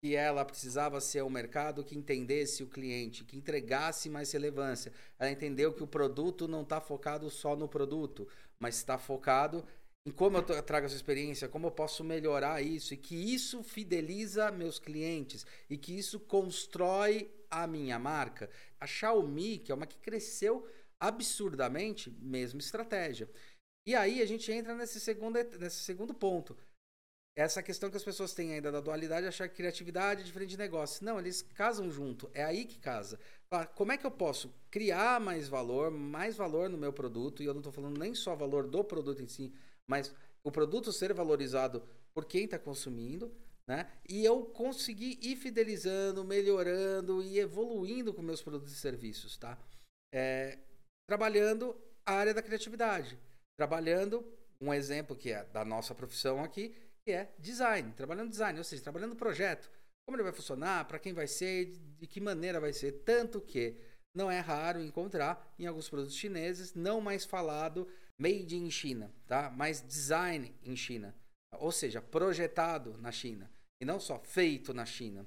Que 0.02 0.16
ela 0.16 0.44
precisava 0.44 1.00
ser 1.00 1.22
um 1.22 1.30
mercado 1.30 1.84
que 1.84 1.96
entendesse 1.96 2.62
o 2.62 2.66
cliente, 2.66 3.24
que 3.24 3.36
entregasse 3.36 4.08
mais 4.08 4.32
relevância. 4.32 4.92
Ela 5.18 5.30
entendeu 5.30 5.72
que 5.72 5.82
o 5.82 5.86
produto 5.86 6.48
não 6.48 6.62
está 6.62 6.80
focado 6.80 7.30
só 7.30 7.54
no 7.54 7.68
produto, 7.68 8.26
mas 8.58 8.76
está 8.76 8.98
focado 8.98 9.64
em 10.06 10.10
como 10.10 10.38
eu 10.38 10.62
trago 10.62 10.86
essa 10.86 10.96
experiência, 10.96 11.48
como 11.48 11.66
eu 11.66 11.70
posso 11.70 12.02
melhorar 12.02 12.62
isso 12.62 12.94
e 12.94 12.96
que 12.96 13.14
isso 13.14 13.62
fideliza 13.62 14.50
meus 14.50 14.78
clientes 14.78 15.44
e 15.68 15.76
que 15.76 15.96
isso 15.96 16.18
constrói 16.18 17.30
a 17.50 17.66
minha 17.66 17.98
marca. 17.98 18.48
A 18.78 18.86
Xiaomi, 18.86 19.58
que 19.58 19.72
é 19.72 19.74
uma 19.74 19.86
que 19.86 19.98
cresceu 19.98 20.66
absurdamente, 20.98 22.10
mesma 22.20 22.60
estratégia. 22.60 23.28
E 23.86 23.94
aí 23.94 24.20
a 24.20 24.26
gente 24.26 24.52
entra 24.52 24.74
nesse 24.74 25.00
segundo, 25.00 25.38
nesse 25.58 25.78
segundo 25.78 26.14
ponto. 26.14 26.56
Essa 27.36 27.62
questão 27.62 27.90
que 27.90 27.96
as 27.96 28.04
pessoas 28.04 28.34
têm 28.34 28.52
ainda 28.52 28.70
da 28.70 28.80
dualidade, 28.80 29.26
achar 29.26 29.48
que 29.48 29.56
criatividade 29.56 30.20
é 30.20 30.24
diferente 30.24 30.50
de 30.50 30.58
negócio. 30.58 31.04
Não, 31.04 31.18
eles 31.18 31.42
casam 31.42 31.90
junto. 31.90 32.30
É 32.34 32.44
aí 32.44 32.64
que 32.64 32.78
casa. 32.78 33.18
Como 33.74 33.92
é 33.92 33.96
que 33.96 34.04
eu 34.04 34.10
posso 34.10 34.54
criar 34.70 35.20
mais 35.20 35.48
valor, 35.48 35.90
mais 35.90 36.36
valor 36.36 36.68
no 36.68 36.76
meu 36.76 36.92
produto? 36.92 37.42
E 37.42 37.46
eu 37.46 37.54
não 37.54 37.60
estou 37.60 37.72
falando 37.72 37.98
nem 37.98 38.14
só 38.14 38.34
valor 38.34 38.66
do 38.66 38.84
produto 38.84 39.22
em 39.22 39.28
si, 39.28 39.52
mas 39.88 40.14
o 40.44 40.52
produto 40.52 40.92
ser 40.92 41.14
valorizado 41.14 41.82
por 42.12 42.24
quem 42.24 42.44
está 42.44 42.58
consumindo, 42.58 43.32
né? 43.70 43.86
E 44.08 44.24
eu 44.24 44.46
conseguir 44.46 45.16
ir 45.22 45.36
fidelizando, 45.36 46.24
melhorando 46.24 47.22
e 47.22 47.38
evoluindo 47.38 48.12
com 48.12 48.20
meus 48.20 48.42
produtos 48.42 48.72
e 48.72 48.74
serviços, 48.74 49.36
tá? 49.36 49.56
É, 50.12 50.58
trabalhando 51.08 51.80
a 52.04 52.14
área 52.14 52.34
da 52.34 52.42
criatividade, 52.42 53.16
trabalhando 53.56 54.26
um 54.60 54.74
exemplo 54.74 55.14
que 55.14 55.30
é 55.30 55.44
da 55.44 55.64
nossa 55.64 55.94
profissão 55.94 56.42
aqui, 56.42 56.74
que 57.04 57.12
é 57.12 57.32
design, 57.38 57.92
trabalhando 57.92 58.30
design, 58.30 58.58
ou 58.58 58.64
seja, 58.64 58.82
trabalhando 58.82 59.14
projeto. 59.14 59.70
como 60.04 60.16
ele 60.16 60.24
vai 60.24 60.32
funcionar, 60.32 60.88
para 60.88 60.98
quem 60.98 61.12
vai 61.12 61.28
ser, 61.28 61.66
de 61.96 62.08
que 62.08 62.20
maneira 62.20 62.58
vai 62.58 62.72
ser. 62.72 62.90
Tanto 63.04 63.40
que 63.40 63.76
não 64.12 64.28
é 64.28 64.40
raro 64.40 64.82
encontrar 64.82 65.54
em 65.56 65.66
alguns 65.66 65.88
produtos 65.88 66.16
chineses, 66.16 66.74
não 66.74 67.00
mais 67.00 67.24
falado 67.24 67.86
made 68.18 68.56
in 68.56 68.68
China, 68.68 69.14
tá? 69.28 69.48
Mas 69.48 69.80
design 69.80 70.52
em 70.64 70.74
China, 70.74 71.14
ou 71.52 71.70
seja, 71.70 72.02
projetado 72.02 72.98
na 72.98 73.12
China 73.12 73.48
e 73.80 73.84
não 73.84 73.98
só 73.98 74.18
feito 74.18 74.74
na 74.74 74.84
China. 74.84 75.26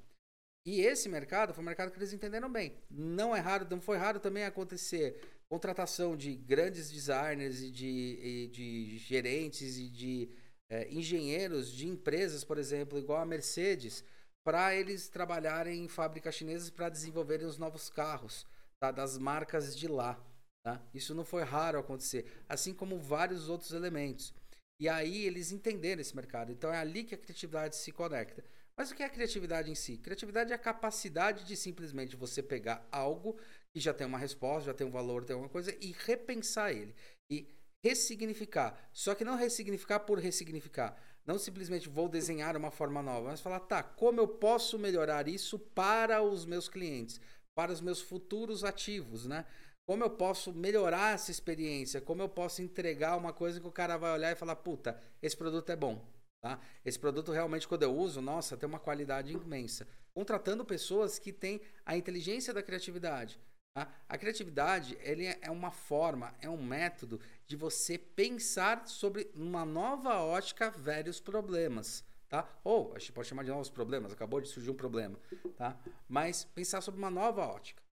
E 0.66 0.80
esse 0.80 1.08
mercado 1.08 1.52
foi 1.52 1.62
um 1.62 1.66
mercado 1.66 1.90
que 1.90 1.98
eles 1.98 2.12
entenderam 2.12 2.50
bem. 2.50 2.74
Não 2.88 3.36
é 3.36 3.40
raro, 3.40 3.66
não 3.68 3.80
foi 3.80 3.98
raro 3.98 4.18
também 4.18 4.44
acontecer 4.44 5.20
contratação 5.48 6.16
de 6.16 6.34
grandes 6.34 6.90
designers 6.90 7.60
e 7.60 7.70
de, 7.70 7.86
e 7.86 8.48
de 8.48 8.98
gerentes 8.98 9.76
e 9.78 9.88
de 9.88 10.28
é, 10.70 10.90
engenheiros 10.90 11.70
de 11.70 11.86
empresas, 11.86 12.42
por 12.42 12.58
exemplo, 12.58 12.98
igual 12.98 13.20
a 13.20 13.26
Mercedes, 13.26 14.02
para 14.44 14.74
eles 14.74 15.08
trabalharem 15.08 15.84
em 15.84 15.88
fábricas 15.88 16.34
chinesas 16.34 16.70
para 16.70 16.88
desenvolverem 16.88 17.46
os 17.46 17.58
novos 17.58 17.88
carros 17.88 18.46
tá? 18.80 18.90
das 18.90 19.18
marcas 19.18 19.76
de 19.76 19.86
lá. 19.86 20.18
Tá? 20.64 20.82
Isso 20.94 21.14
não 21.14 21.24
foi 21.24 21.42
raro 21.42 21.78
acontecer, 21.78 22.26
assim 22.48 22.72
como 22.72 22.98
vários 22.98 23.48
outros 23.48 23.72
elementos. 23.72 24.34
E 24.80 24.88
aí 24.88 25.24
eles 25.24 25.52
entenderam 25.52 26.00
esse 26.00 26.14
mercado. 26.14 26.52
Então 26.52 26.72
é 26.72 26.78
ali 26.78 27.04
que 27.04 27.14
a 27.14 27.18
criatividade 27.18 27.76
se 27.76 27.92
conecta. 27.92 28.44
Mas 28.76 28.90
o 28.90 28.94
que 28.94 29.02
é 29.02 29.06
a 29.06 29.10
criatividade 29.10 29.70
em 29.70 29.74
si? 29.74 29.98
Criatividade 29.98 30.52
é 30.52 30.54
a 30.54 30.58
capacidade 30.58 31.44
de 31.44 31.56
simplesmente 31.56 32.16
você 32.16 32.42
pegar 32.42 32.86
algo 32.90 33.38
que 33.72 33.78
já 33.78 33.94
tem 33.94 34.06
uma 34.06 34.18
resposta, 34.18 34.66
já 34.66 34.74
tem 34.74 34.86
um 34.86 34.90
valor, 34.90 35.24
tem 35.24 35.34
alguma 35.34 35.50
coisa, 35.50 35.74
e 35.80 35.94
repensar 36.06 36.72
ele. 36.72 36.94
E 37.30 37.48
ressignificar. 37.84 38.76
Só 38.92 39.14
que 39.14 39.24
não 39.24 39.36
ressignificar 39.36 40.00
por 40.00 40.18
ressignificar. 40.18 40.96
Não 41.24 41.38
simplesmente 41.38 41.88
vou 41.88 42.08
desenhar 42.08 42.56
uma 42.56 42.70
forma 42.70 43.02
nova, 43.02 43.30
mas 43.30 43.40
falar, 43.40 43.60
tá, 43.60 43.82
como 43.82 44.20
eu 44.20 44.28
posso 44.28 44.78
melhorar 44.78 45.28
isso 45.28 45.58
para 45.58 46.22
os 46.22 46.44
meus 46.44 46.68
clientes, 46.68 47.20
para 47.54 47.72
os 47.72 47.80
meus 47.80 48.00
futuros 48.00 48.64
ativos, 48.64 49.24
né? 49.26 49.46
Como 49.86 50.02
eu 50.02 50.10
posso 50.10 50.52
melhorar 50.52 51.14
essa 51.14 51.30
experiência? 51.30 52.00
Como 52.00 52.22
eu 52.22 52.28
posso 52.28 52.62
entregar 52.62 53.16
uma 53.16 53.32
coisa 53.32 53.60
que 53.60 53.66
o 53.66 53.72
cara 53.72 53.98
vai 53.98 54.12
olhar 54.12 54.32
e 54.32 54.36
falar, 54.36 54.56
puta, 54.56 54.98
esse 55.22 55.36
produto 55.36 55.70
é 55.70 55.76
bom, 55.76 56.02
tá? 56.40 56.58
Esse 56.84 56.98
produto 56.98 57.32
realmente 57.32 57.68
quando 57.68 57.82
eu 57.82 57.94
uso, 57.94 58.20
nossa, 58.22 58.56
tem 58.56 58.66
uma 58.66 58.80
qualidade 58.80 59.32
imensa. 59.32 59.86
Contratando 60.14 60.64
pessoas 60.64 61.18
que 61.18 61.32
têm 61.32 61.60
a 61.84 61.96
inteligência 61.96 62.54
da 62.54 62.62
criatividade. 62.62 63.38
Tá? 63.74 63.92
A 64.08 64.16
criatividade 64.16 64.96
ele 65.02 65.26
é 65.26 65.50
uma 65.50 65.70
forma, 65.70 66.32
é 66.40 66.48
um 66.48 66.62
método 66.62 67.20
de 67.46 67.56
você 67.56 67.98
pensar 67.98 68.86
sobre 68.86 69.30
uma 69.34 69.66
nova 69.66 70.20
ótica 70.20 70.70
vários 70.70 71.20
problemas. 71.20 72.04
Tá? 72.28 72.48
Ou 72.62 72.94
a 72.94 72.98
gente 72.98 73.12
pode 73.12 73.28
chamar 73.28 73.42
de 73.42 73.50
novos 73.50 73.68
problemas, 73.68 74.12
acabou 74.12 74.40
de 74.40 74.48
surgir 74.48 74.70
um 74.70 74.74
problema. 74.74 75.18
Tá? 75.56 75.76
Mas 76.08 76.44
pensar 76.44 76.80
sobre 76.80 76.98
uma 76.98 77.10
nova 77.10 77.46
ótica. 77.46 77.83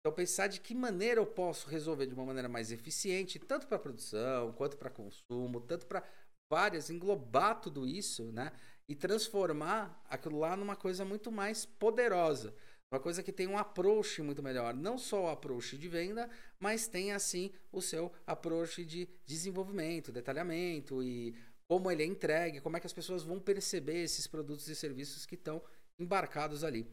Então, 0.00 0.14
pensar 0.14 0.46
de 0.46 0.60
que 0.60 0.74
maneira 0.74 1.20
eu 1.20 1.26
posso 1.26 1.68
resolver 1.68 2.06
de 2.06 2.14
uma 2.14 2.24
maneira 2.24 2.48
mais 2.48 2.72
eficiente, 2.72 3.38
tanto 3.38 3.66
para 3.66 3.78
produção, 3.78 4.52
quanto 4.52 4.78
para 4.78 4.88
consumo, 4.88 5.60
tanto 5.60 5.86
para 5.86 6.02
várias, 6.50 6.88
englobar 6.88 7.60
tudo 7.60 7.86
isso, 7.86 8.32
né? 8.32 8.50
E 8.88 8.94
transformar 8.94 10.02
aquilo 10.08 10.38
lá 10.38 10.56
numa 10.56 10.74
coisa 10.74 11.04
muito 11.04 11.30
mais 11.30 11.66
poderosa. 11.66 12.54
Uma 12.92 12.98
coisa 12.98 13.22
que 13.22 13.30
tem 13.30 13.46
um 13.46 13.58
approach 13.58 14.20
muito 14.22 14.42
melhor. 14.42 14.74
Não 14.74 14.98
só 14.98 15.24
o 15.24 15.28
approach 15.28 15.76
de 15.78 15.86
venda, 15.86 16.28
mas 16.58 16.88
tem 16.88 17.12
assim 17.12 17.52
o 17.70 17.80
seu 17.80 18.10
approach 18.26 18.84
de 18.84 19.08
desenvolvimento, 19.24 20.10
detalhamento 20.10 21.02
e 21.02 21.36
como 21.68 21.88
ele 21.88 22.02
é 22.02 22.06
entregue, 22.06 22.60
como 22.60 22.76
é 22.76 22.80
que 22.80 22.86
as 22.86 22.92
pessoas 22.92 23.22
vão 23.22 23.38
perceber 23.38 24.02
esses 24.02 24.26
produtos 24.26 24.66
e 24.66 24.74
serviços 24.74 25.24
que 25.24 25.36
estão 25.36 25.62
embarcados 26.00 26.64
ali. 26.64 26.90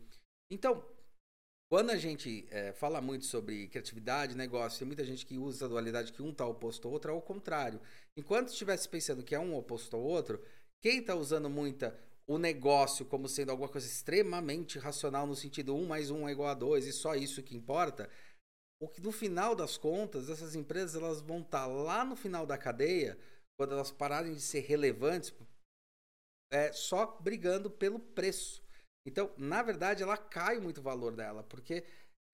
Então, 0.51 0.85
quando 1.69 1.89
a 1.89 1.97
gente 1.97 2.47
é, 2.49 2.71
fala 2.73 3.01
muito 3.01 3.25
sobre 3.25 3.67
criatividade, 3.67 4.35
negócio, 4.35 4.79
tem 4.79 4.87
muita 4.87 5.03
gente 5.03 5.25
que 5.25 5.37
usa 5.37 5.65
a 5.65 5.67
dualidade 5.67 6.13
que 6.13 6.21
um 6.21 6.31
está 6.31 6.45
oposto 6.45 6.87
ao 6.87 6.93
outro, 6.93 7.11
é 7.11 7.13
o 7.13 7.21
contrário. 7.21 7.81
Enquanto 8.15 8.49
estivesse 8.49 8.87
pensando 8.87 9.23
que 9.23 9.35
é 9.35 9.39
um 9.39 9.55
oposto 9.55 9.95
ao 9.95 10.01
outro, 10.01 10.41
quem 10.81 10.99
está 10.99 11.15
usando 11.15 11.49
muita 11.49 11.97
o 12.25 12.37
negócio 12.37 13.05
como 13.05 13.27
sendo 13.29 13.51
alguma 13.51 13.69
coisa 13.69 13.87
extremamente 13.87 14.77
racional 14.77 15.25
no 15.25 15.35
sentido 15.35 15.73
1 15.75 15.85
mais 15.85 16.11
1 16.11 16.27
é 16.27 16.31
igual 16.31 16.49
a 16.49 16.53
2 16.53 16.85
e 16.85 16.91
só 16.91 17.15
isso 17.15 17.41
que 17.41 17.55
importa, 17.55 18.09
o 18.81 18.87
que 18.87 19.01
no 19.01 19.11
final 19.11 19.55
das 19.55 19.77
contas, 19.77 20.29
essas 20.29 20.53
empresas 20.53 21.01
elas 21.01 21.21
vão 21.21 21.39
estar 21.39 21.61
tá 21.61 21.67
lá 21.67 22.05
no 22.05 22.15
final 22.15 22.45
da 22.45 22.57
cadeia, 22.57 23.17
quando 23.57 23.73
elas 23.73 23.91
pararem 23.91 24.33
de 24.33 24.41
ser 24.41 24.59
relevantes, 24.59 25.33
é, 26.51 26.71
só 26.71 27.17
brigando 27.19 27.71
pelo 27.71 27.99
preço. 27.99 28.61
Então, 29.07 29.31
na 29.37 29.63
verdade, 29.63 30.03
ela 30.03 30.17
cai 30.17 30.59
muito 30.59 30.79
o 30.79 30.83
valor 30.83 31.15
dela, 31.15 31.41
porque 31.41 31.85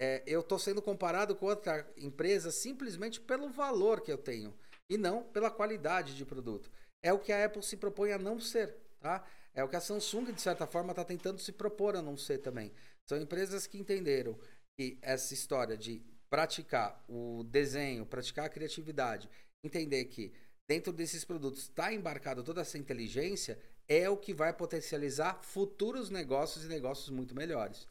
é, 0.01 0.23
eu 0.27 0.41
estou 0.41 0.59
sendo 0.59 0.81
comparado 0.81 1.37
com 1.37 1.45
outra 1.45 1.87
empresa 1.99 2.51
simplesmente 2.51 3.21
pelo 3.21 3.51
valor 3.51 4.01
que 4.01 4.11
eu 4.11 4.17
tenho 4.17 4.55
e 4.89 4.97
não 4.97 5.23
pela 5.23 5.51
qualidade 5.51 6.17
de 6.17 6.25
produto. 6.25 6.71
É 7.03 7.13
o 7.13 7.19
que 7.19 7.31
a 7.31 7.45
Apple 7.45 7.63
se 7.63 7.77
propõe 7.77 8.13
a 8.13 8.19
não 8.19 8.41
ser, 8.41 8.75
tá? 8.99 9.23
É 9.53 9.63
o 9.63 9.69
que 9.69 9.77
a 9.77 9.81
Samsung, 9.83 10.33
de 10.33 10.41
certa 10.41 10.67
forma, 10.67 10.93
está 10.93 11.05
tentando 11.05 11.39
se 11.39 11.53
propor 11.53 11.95
a 11.95 12.01
não 12.01 12.17
ser 12.17 12.39
também. 12.39 12.73
São 13.07 13.21
empresas 13.21 13.67
que 13.67 13.77
entenderam 13.77 14.39
que 14.79 14.99
essa 15.03 15.35
história 15.35 15.77
de 15.77 16.03
praticar 16.31 17.05
o 17.07 17.45
desenho, 17.45 18.07
praticar 18.07 18.47
a 18.47 18.49
criatividade, 18.49 19.29
entender 19.63 20.07
que 20.07 20.33
dentro 20.67 20.91
desses 20.91 21.23
produtos 21.23 21.65
está 21.65 21.93
embarcado 21.93 22.43
toda 22.43 22.63
essa 22.63 22.79
inteligência, 22.79 23.61
é 23.93 24.09
o 24.09 24.17
que 24.17 24.33
vai 24.33 24.53
potencializar 24.53 25.43
futuros 25.43 26.11
negócios 26.11 26.65
e 26.65 26.69
negócios 26.69 27.11
muito 27.11 27.35
melhores. 27.35 27.87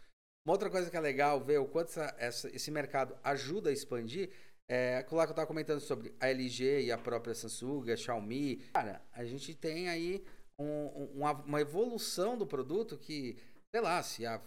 Uma 0.45 0.53
outra 0.53 0.69
coisa 0.69 0.89
que 0.89 0.97
é 0.97 0.99
legal 0.99 1.39
ver 1.39 1.59
o 1.59 1.67
quanto 1.67 1.89
essa, 1.89 2.15
essa, 2.17 2.55
esse 2.55 2.71
mercado 2.71 3.15
ajuda 3.23 3.69
a 3.69 3.73
expandir 3.73 4.29
é 4.67 4.95
lá 4.95 5.03
que 5.03 5.13
eu 5.13 5.19
estava 5.31 5.45
comentando 5.45 5.81
sobre 5.81 6.15
a 6.19 6.29
LG 6.29 6.85
e 6.85 6.91
a 6.91 6.97
própria 6.97 7.35
Samsung, 7.35 7.91
a 7.91 7.97
Xiaomi. 7.97 8.57
Cara, 8.73 9.01
a 9.11 9.25
gente 9.25 9.53
tem 9.53 9.89
aí 9.89 10.23
um, 10.57 11.09
uma, 11.15 11.33
uma 11.33 11.61
evolução 11.61 12.37
do 12.37 12.47
produto 12.47 12.97
que, 12.97 13.37
sei 13.75 13.81
lá, 13.81 14.01
se 14.01 14.25
há 14.25 14.41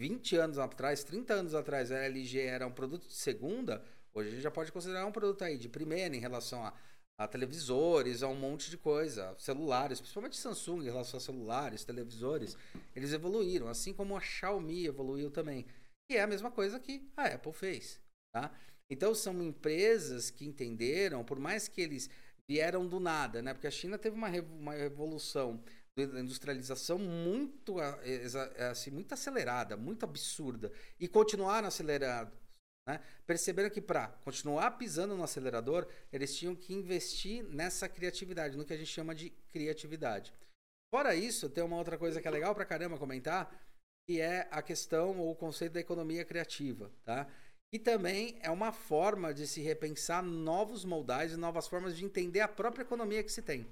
20 0.00 0.36
anos 0.36 0.58
atrás, 0.58 1.04
30 1.04 1.32
anos 1.32 1.54
atrás 1.54 1.92
a 1.92 1.98
LG 1.98 2.40
era 2.40 2.66
um 2.66 2.72
produto 2.72 3.06
de 3.06 3.14
segunda, 3.14 3.84
hoje 4.12 4.28
a 4.28 4.32
gente 4.32 4.42
já 4.42 4.50
pode 4.50 4.72
considerar 4.72 5.06
um 5.06 5.12
produto 5.12 5.42
aí 5.42 5.56
de 5.56 5.68
primeira 5.68 6.14
em 6.14 6.20
relação 6.20 6.64
a, 6.64 6.72
a 7.18 7.26
televisores, 7.26 8.22
a 8.22 8.28
um 8.28 8.36
monte 8.36 8.70
de 8.70 8.78
coisa, 8.78 9.34
celulares, 9.38 10.00
principalmente 10.00 10.36
Samsung 10.36 10.82
em 10.82 10.90
relação 10.90 11.18
a 11.18 11.20
celulares, 11.20 11.84
televisores, 11.84 12.56
eles 12.94 13.12
evoluíram, 13.12 13.66
assim 13.66 13.92
como 13.92 14.16
a 14.16 14.20
Xiaomi 14.20 14.86
evoluiu 14.86 15.28
também. 15.28 15.66
E 16.08 16.16
é 16.16 16.22
a 16.22 16.28
mesma 16.28 16.50
coisa 16.50 16.78
que 16.78 17.10
a 17.16 17.26
Apple 17.26 17.52
fez, 17.52 18.00
tá? 18.32 18.52
Então 18.88 19.14
são 19.16 19.42
empresas 19.42 20.30
que 20.30 20.46
entenderam, 20.46 21.24
por 21.24 21.40
mais 21.40 21.66
que 21.66 21.80
eles 21.80 22.08
vieram 22.48 22.86
do 22.86 23.00
nada, 23.00 23.42
né? 23.42 23.52
Porque 23.52 23.66
a 23.66 23.70
China 23.70 23.98
teve 23.98 24.16
uma, 24.16 24.28
uma 24.28 24.74
revolução 24.74 25.60
da 25.96 26.20
industrialização 26.20 26.98
muito, 26.98 27.76
assim, 28.70 28.90
muito 28.90 29.12
acelerada, 29.12 29.76
muito 29.76 30.04
absurda. 30.04 30.72
E 31.00 31.08
continuaram 31.08 31.66
acelerando. 31.66 32.30
Né? 32.88 33.02
Perceberam 33.26 33.68
que 33.68 33.82
para 33.82 34.08
continuar 34.24 34.70
pisando 34.78 35.14
no 35.14 35.22
acelerador, 35.22 35.86
eles 36.10 36.34
tinham 36.34 36.56
que 36.56 36.72
investir 36.72 37.44
nessa 37.44 37.86
criatividade, 37.86 38.56
no 38.56 38.64
que 38.64 38.72
a 38.72 38.78
gente 38.78 38.90
chama 38.90 39.14
de 39.14 39.28
criatividade. 39.52 40.32
Fora 40.90 41.14
isso, 41.14 41.50
tem 41.50 41.62
uma 41.62 41.76
outra 41.76 41.98
coisa 41.98 42.18
que 42.18 42.26
é 42.26 42.30
legal 42.30 42.54
para 42.54 42.64
caramba 42.64 42.96
comentar, 42.96 43.54
que 44.08 44.22
é 44.22 44.48
a 44.50 44.62
questão 44.62 45.18
ou 45.18 45.30
o 45.30 45.36
conceito 45.36 45.74
da 45.74 45.80
economia 45.80 46.24
criativa. 46.24 46.90
Tá? 47.04 47.28
E 47.70 47.78
também 47.78 48.38
é 48.40 48.50
uma 48.50 48.72
forma 48.72 49.34
de 49.34 49.46
se 49.46 49.60
repensar 49.60 50.22
novos 50.22 50.82
moldais 50.82 51.32
e 51.32 51.36
novas 51.36 51.68
formas 51.68 51.94
de 51.94 52.06
entender 52.06 52.40
a 52.40 52.48
própria 52.48 52.84
economia 52.84 53.22
que 53.22 53.30
se 53.30 53.42
tem. 53.42 53.66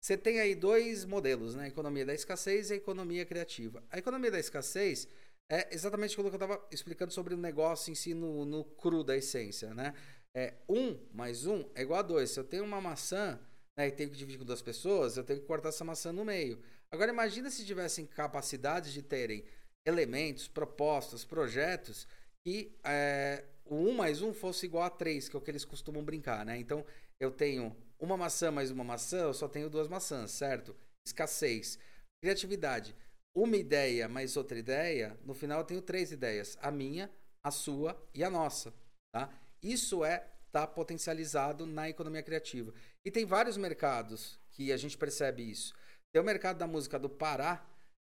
Você 0.00 0.16
tem 0.16 0.38
aí 0.38 0.54
dois 0.54 1.04
modelos, 1.04 1.56
né? 1.56 1.64
A 1.64 1.68
economia 1.68 2.04
da 2.04 2.14
escassez 2.14 2.70
e 2.70 2.74
a 2.74 2.76
economia 2.76 3.24
criativa. 3.24 3.82
A 3.90 3.98
economia 3.98 4.32
da 4.32 4.38
escassez 4.38 5.08
é 5.50 5.74
exatamente 5.74 6.12
aquilo 6.12 6.28
que 6.30 6.36
eu 6.36 6.42
estava 6.42 6.68
explicando 6.70 7.12
sobre 7.12 7.34
o 7.34 7.36
negócio 7.36 7.90
em 7.90 7.94
si 7.94 8.14
no, 8.14 8.44
no 8.44 8.64
cru 8.64 9.04
da 9.04 9.16
essência, 9.16 9.74
né? 9.74 9.94
É, 10.34 10.54
um 10.68 10.98
mais 11.12 11.46
um 11.46 11.64
é 11.74 11.82
igual 11.82 12.00
a 12.00 12.02
dois. 12.02 12.30
Se 12.30 12.40
eu 12.40 12.44
tenho 12.44 12.64
uma 12.64 12.80
maçã 12.80 13.38
né, 13.76 13.88
e 13.88 13.92
tenho 13.92 14.10
que 14.10 14.16
dividir 14.16 14.38
com 14.38 14.44
duas 14.44 14.62
pessoas, 14.62 15.16
eu 15.16 15.24
tenho 15.24 15.40
que 15.40 15.46
cortar 15.46 15.68
essa 15.68 15.84
maçã 15.84 16.12
no 16.12 16.24
meio. 16.24 16.62
Agora 16.90 17.12
imagina 17.12 17.50
se 17.50 17.64
tivessem 17.64 18.06
capacidade 18.06 18.92
de 18.92 19.02
terem 19.02 19.44
elementos, 19.84 20.48
propostas, 20.48 21.24
projetos 21.24 22.06
que 22.44 22.76
é, 22.84 23.44
o 23.64 23.76
1 23.76 23.92
mais 23.92 24.22
1 24.22 24.34
fosse 24.34 24.66
igual 24.66 24.84
a 24.84 24.90
3, 24.90 25.28
que 25.28 25.36
é 25.36 25.38
o 25.38 25.42
que 25.42 25.50
eles 25.50 25.64
costumam 25.64 26.04
brincar, 26.04 26.44
né? 26.44 26.58
Então, 26.58 26.84
eu 27.20 27.30
tenho 27.30 27.74
uma 27.98 28.16
maçã 28.16 28.50
mais 28.50 28.70
uma 28.70 28.82
maçã, 28.82 29.18
eu 29.18 29.34
só 29.34 29.48
tenho 29.48 29.70
duas 29.70 29.88
maçãs, 29.88 30.32
certo? 30.32 30.74
Escassez. 31.06 31.78
Criatividade. 32.20 32.96
Uma 33.34 33.56
ideia 33.56 34.08
mais 34.08 34.36
outra 34.36 34.58
ideia, 34.58 35.18
no 35.24 35.32
final 35.32 35.60
eu 35.60 35.64
tenho 35.64 35.80
três 35.80 36.12
ideias. 36.12 36.58
A 36.60 36.70
minha, 36.70 37.10
a 37.42 37.50
sua 37.50 38.00
e 38.14 38.22
a 38.22 38.28
nossa, 38.28 38.74
tá? 39.12 39.30
Isso 39.62 40.04
é 40.04 40.28
tá 40.52 40.66
potencializado 40.66 41.64
na 41.64 41.88
economia 41.88 42.22
criativa. 42.22 42.74
E 43.04 43.10
tem 43.10 43.24
vários 43.24 43.56
mercados 43.56 44.38
que 44.50 44.70
a 44.70 44.76
gente 44.76 44.98
percebe 44.98 45.50
isso. 45.50 45.72
Tem 46.12 46.20
o 46.20 46.24
mercado 46.24 46.58
da 46.58 46.66
música 46.66 46.98
do 46.98 47.08
Pará, 47.08 47.66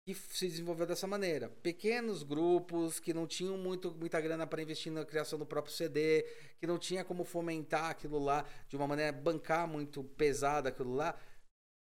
que 0.07 0.15
se 0.15 0.47
desenvolveu 0.47 0.87
dessa 0.87 1.07
maneira. 1.07 1.49
Pequenos 1.49 2.23
grupos 2.23 3.01
que 3.01 3.15
não 3.15 3.27
tinham 3.27 3.57
muito, 3.57 3.91
muita 3.93 4.21
grana 4.21 4.47
para 4.47 4.63
investir 4.63 4.93
na 4.93 5.05
criação 5.05 5.39
do 5.39 5.47
próprio 5.47 5.75
CD, 5.75 6.23
que 6.61 6.67
não 6.67 6.79
tinha 6.79 7.05
como 7.05 7.25
fomentar 7.25 7.91
aquilo 7.91 8.19
lá 8.19 8.47
de 8.69 8.77
uma 8.77 8.87
maneira, 8.87 9.13
bancar 9.13 9.67
muito 9.67 10.05
pesada 10.05 10.69
aquilo 10.69 10.95
lá, 10.95 11.19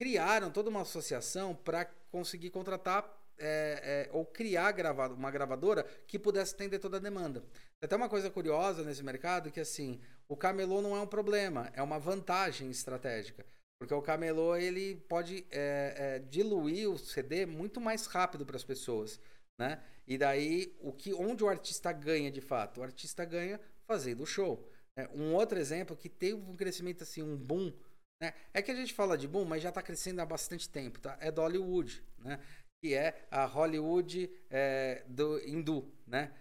criaram 0.00 0.50
toda 0.50 0.70
uma 0.70 0.80
associação 0.80 1.54
para 1.54 1.84
conseguir 2.10 2.50
contratar 2.50 3.02
é, 3.38 4.08
é, 4.08 4.10
ou 4.12 4.24
criar 4.24 4.72
gravado, 4.72 5.14
uma 5.14 5.30
gravadora 5.30 5.84
que 6.06 6.18
pudesse 6.18 6.54
atender 6.54 6.78
toda 6.78 6.96
a 6.96 7.00
demanda. 7.00 7.40
Tem 7.40 7.86
até 7.86 7.96
uma 7.96 8.08
coisa 8.08 8.30
curiosa 8.30 8.82
nesse 8.82 9.02
mercado 9.02 9.50
que 9.50 9.60
assim, 9.60 10.00
o 10.28 10.36
camelô 10.36 10.82
não 10.82 10.96
é 10.96 11.00
um 11.00 11.06
problema, 11.06 11.70
é 11.74 11.82
uma 11.82 11.98
vantagem 11.98 12.70
estratégica. 12.70 13.44
Porque 13.78 13.94
o 13.94 14.02
camelô 14.02 14.56
ele 14.56 14.96
pode 15.08 15.46
é, 15.50 15.94
é, 15.96 16.18
diluir 16.18 16.90
o 16.90 16.98
CD 16.98 17.46
muito 17.46 17.80
mais 17.80 18.06
rápido 18.06 18.44
para 18.44 18.56
as 18.56 18.64
pessoas, 18.64 19.20
né? 19.58 19.80
E 20.06 20.18
daí 20.18 20.76
o 20.80 20.92
que, 20.92 21.14
onde 21.14 21.44
o 21.44 21.48
artista 21.48 21.92
ganha 21.92 22.30
de 22.30 22.40
fato? 22.40 22.80
O 22.80 22.82
artista 22.82 23.24
ganha 23.24 23.60
fazendo 23.86 24.26
show. 24.26 24.68
É, 24.96 25.08
um 25.14 25.32
outro 25.32 25.58
exemplo 25.58 25.96
que 25.96 26.08
teve 26.08 26.34
um 26.34 26.56
crescimento 26.56 27.04
assim, 27.04 27.22
um 27.22 27.36
boom, 27.36 27.72
né? 28.20 28.34
É 28.52 28.60
que 28.60 28.72
a 28.72 28.74
gente 28.74 28.92
fala 28.92 29.16
de 29.16 29.28
boom, 29.28 29.44
mas 29.44 29.62
já 29.62 29.68
está 29.68 29.80
crescendo 29.80 30.20
há 30.20 30.26
bastante 30.26 30.68
tempo, 30.68 30.98
tá? 30.98 31.16
É 31.20 31.30
do 31.30 31.40
Hollywood, 31.40 32.02
né? 32.18 32.40
Que 32.80 32.94
é 32.94 33.26
a 33.30 33.44
Hollywood 33.44 34.30
é, 34.50 35.02
do 35.08 35.38
hindu, 35.46 35.92
né? 36.06 36.32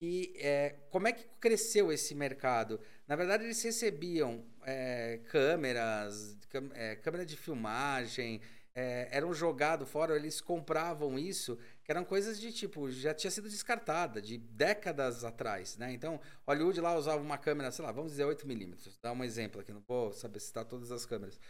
E 0.00 0.32
é, 0.36 0.76
como 0.90 1.08
é 1.08 1.12
que 1.12 1.24
cresceu 1.40 1.90
esse 1.92 2.14
mercado? 2.14 2.80
Na 3.06 3.16
verdade, 3.16 3.44
eles 3.44 3.60
recebiam 3.62 4.44
é, 4.64 5.20
câmeras, 5.28 6.38
é, 6.74 6.94
câmera 6.96 7.26
de 7.26 7.36
filmagem, 7.36 8.40
é, 8.78 9.08
eram 9.10 9.34
jogados 9.34 9.90
fora, 9.90 10.14
eles 10.14 10.40
compravam 10.40 11.18
isso, 11.18 11.58
que 11.82 11.90
eram 11.90 12.04
coisas 12.04 12.38
de 12.38 12.52
tipo, 12.52 12.88
já 12.92 13.12
tinha 13.12 13.30
sido 13.30 13.48
descartada, 13.48 14.22
de 14.22 14.38
décadas 14.38 15.24
atrás, 15.24 15.76
né? 15.76 15.92
Então, 15.92 16.20
Hollywood 16.46 16.80
lá 16.80 16.96
usava 16.96 17.20
uma 17.20 17.36
câmera, 17.36 17.72
sei 17.72 17.84
lá, 17.84 17.90
vamos 17.90 18.12
dizer 18.12 18.24
8mm, 18.24 18.98
dá 19.02 19.12
um 19.12 19.24
exemplo 19.24 19.60
aqui, 19.60 19.72
não 19.72 19.82
vou 19.88 20.12
saber 20.12 20.38
citar 20.38 20.64
todas 20.64 20.92
as 20.92 21.04
câmeras. 21.04 21.40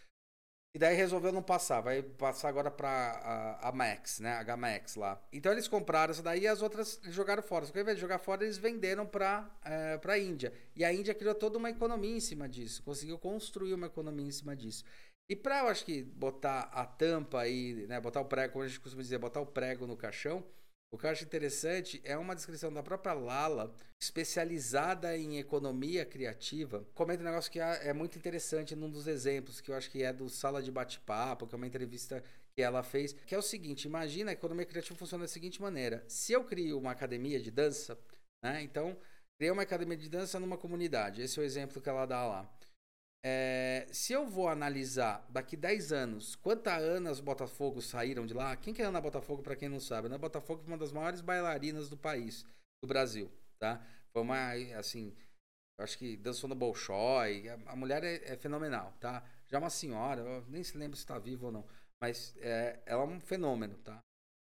E 0.75 0.79
daí 0.79 0.95
resolveu 0.95 1.33
não 1.33 1.43
passar, 1.43 1.81
vai 1.81 2.03
passar 2.03 2.49
agora 2.49 2.71
para 2.71 2.89
a, 2.89 3.69
a, 3.69 3.73
Max, 3.73 4.21
né? 4.21 4.45
A 4.47 4.57
Max 4.57 4.97
lá. 4.97 5.21
Então 5.33 5.51
eles 5.51 5.67
compraram 5.67 6.11
essa 6.11 6.23
daí 6.23 6.43
e 6.43 6.47
as 6.47 6.61
outras 6.61 7.01
jogaram 7.05 7.43
fora. 7.43 7.65
Só 7.65 7.73
que 7.73 7.79
ao 7.79 7.83
invés 7.83 7.97
de 7.97 8.03
jogar 8.03 8.19
fora, 8.19 8.45
eles 8.45 8.59
venderam 8.59 9.07
para 9.07 9.51
é, 9.65 9.99
a 10.03 10.19
Índia. 10.19 10.53
E 10.77 10.85
a 10.85 10.93
Índia 10.93 11.15
criou 11.15 11.35
toda 11.35 11.57
uma 11.57 11.71
economia 11.71 12.15
em 12.15 12.21
cima 12.21 12.49
disso, 12.49 12.83
conseguiu 12.83 13.19
construir 13.19 13.73
uma 13.73 13.87
economia 13.87 14.27
em 14.27 14.31
cima 14.31 14.55
disso. 14.55 14.85
E 15.29 15.35
para, 15.35 15.61
eu 15.61 15.69
acho 15.69 15.85
que, 15.85 16.03
botar 16.03 16.71
a 16.73 16.87
tampa 16.87 17.41
aí, 17.41 17.87
né? 17.87 18.01
Botar 18.01 18.21
o 18.21 18.25
prego, 18.25 18.53
como 18.53 18.65
a 18.65 18.69
gente 18.69 18.81
costuma 18.81 19.03
dizer, 19.03 19.19
botar 19.19 19.41
o 19.41 19.47
prego 19.47 19.87
no 19.87 19.97
caixão, 19.97 20.45
o 20.91 20.97
que 20.97 21.05
eu 21.05 21.11
acho 21.11 21.25
interessante 21.25 22.01
é 22.03 22.17
uma 22.17 22.35
descrição 22.35 22.73
da 22.73 22.83
própria 22.83 23.13
Lala, 23.13 23.75
especializada 24.01 25.17
em 25.17 25.39
economia 25.39 26.05
criativa. 26.07 26.87
Comenta 26.95 27.23
um 27.23 27.27
negócio 27.27 27.51
que 27.51 27.61
é, 27.61 27.89
é 27.89 27.93
muito 27.93 28.17
interessante 28.17 28.75
num 28.75 28.91
dos 28.91 29.07
exemplos, 29.07 29.61
que 29.61 29.71
eu 29.71 29.75
acho 29.75 29.91
que 29.91 30.03
é 30.03 30.13
do 30.13 30.31
Sala 30.31 30.63
de 30.63 30.73
Bate-Papo, 30.73 31.47
que 31.47 31.55
é 31.55 31.57
uma 31.57 31.67
entrevista 31.67 32.23
que 32.57 32.63
ela 32.63 32.83
fez, 32.83 33.13
que 33.13 33.35
é 33.35 33.39
o 33.39 33.43
seguinte: 33.43 33.85
imagina 33.85 34.31
a 34.31 34.33
economia 34.33 34.65
criativa 34.65 34.99
funciona 34.99 35.25
da 35.25 35.29
seguinte 35.29 35.61
maneira. 35.61 36.05
Se 36.09 36.33
eu 36.33 36.43
crio 36.45 36.79
uma 36.79 36.93
academia 36.93 37.39
de 37.39 37.51
dança, 37.51 37.99
né? 38.43 38.63
Então, 38.63 38.97
criei 39.37 39.53
uma 39.53 39.63
academia 39.63 39.97
de 39.97 40.09
dança 40.09 40.41
numa 40.41 40.57
comunidade. 40.57 41.21
Esse 41.23 41.39
é 41.39 41.43
o 41.43 41.45
exemplo 41.45 41.83
que 41.83 41.89
ela 41.89 42.07
dá 42.07 42.27
lá. 42.27 42.58
É, 43.25 43.87
se 43.91 44.13
eu 44.13 44.27
vou 44.27 44.49
analisar 44.49 45.27
daqui 45.29 45.57
10 45.57 45.93
anos, 45.93 46.37
quantas 46.37 46.83
Anas 46.83 47.21
Botafogo 47.21 47.83
saíram 47.83 48.25
de 48.25 48.33
lá? 48.33 48.57
Quem 48.57 48.73
que 48.73 48.81
é 48.81 48.85
Ana 48.85 49.01
Botafogo, 49.01 49.43
para 49.43 49.57
quem 49.57 49.69
não 49.69 49.81
sabe? 49.81 50.07
Ana 50.07 50.19
Botafogo 50.19 50.63
foi 50.63 50.73
uma 50.73 50.79
das 50.79 50.93
maiores 50.93 51.21
bailarinas 51.21 51.89
do 51.89 51.97
país, 51.97 52.47
do 52.83 52.87
Brasil, 52.87 53.31
tá? 53.59 53.85
Foi 54.13 54.23
uma, 54.23 54.53
assim, 54.79 55.15
acho 55.79 55.99
que 55.99 56.17
dançou 56.17 56.49
no 56.49 56.55
Bolshoi, 56.55 57.49
a, 57.67 57.75
mulher 57.75 58.05
é, 58.05 58.33
é, 58.33 58.37
fenomenal, 58.37 58.93
tá? 59.01 59.23
Já 59.47 59.59
é 59.59 59.61
uma 59.61 59.71
senhora, 59.71 60.45
nem 60.49 60.63
se 60.63 60.79
lembra 60.79 60.97
se 60.97 61.03
está 61.03 61.19
viva 61.19 61.47
ou 61.47 61.53
não, 61.53 61.67
mas 62.01 62.37
é, 62.39 62.79
ela 62.87 63.03
é 63.03 63.07
um 63.07 63.21
fenômeno, 63.21 63.77
tá? 63.79 64.01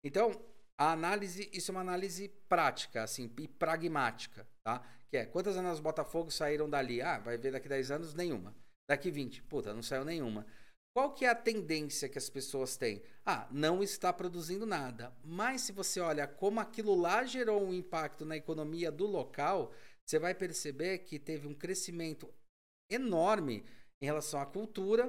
Então, 0.04 0.32
a 0.78 0.92
análise, 0.92 1.48
isso 1.52 1.70
é 1.70 1.72
uma 1.72 1.80
análise 1.82 2.28
prática, 2.48 3.02
assim, 3.02 3.30
e 3.38 3.46
pragmática, 3.46 4.48
tá? 4.64 4.82
Que 5.08 5.18
é, 5.18 5.26
quantas 5.26 5.58
Anas 5.58 5.78
Botafogo 5.78 6.30
saíram 6.30 6.68
dali? 6.68 7.02
Ah, 7.02 7.18
vai 7.18 7.36
ver 7.36 7.52
daqui 7.52 7.68
10 7.68 7.90
anos, 7.90 8.14
nenhuma. 8.14 8.54
Daqui 8.88 9.10
20, 9.10 9.42
puta, 9.44 9.72
não 9.72 9.82
saiu 9.82 10.04
nenhuma. 10.04 10.46
Qual 10.94 11.14
que 11.14 11.24
é 11.24 11.30
a 11.30 11.34
tendência 11.34 12.08
que 12.08 12.18
as 12.18 12.28
pessoas 12.28 12.76
têm? 12.76 13.02
Ah, 13.24 13.48
não 13.50 13.82
está 13.82 14.12
produzindo 14.12 14.66
nada. 14.66 15.14
Mas 15.24 15.62
se 15.62 15.72
você 15.72 16.00
olha 16.00 16.26
como 16.26 16.60
aquilo 16.60 16.94
lá 16.94 17.24
gerou 17.24 17.62
um 17.64 17.72
impacto 17.72 18.26
na 18.26 18.36
economia 18.36 18.92
do 18.92 19.06
local, 19.06 19.72
você 20.04 20.18
vai 20.18 20.34
perceber 20.34 20.98
que 20.98 21.18
teve 21.18 21.48
um 21.48 21.54
crescimento 21.54 22.32
enorme 22.90 23.64
em 24.02 24.06
relação 24.06 24.40
à 24.40 24.44
cultura, 24.44 25.06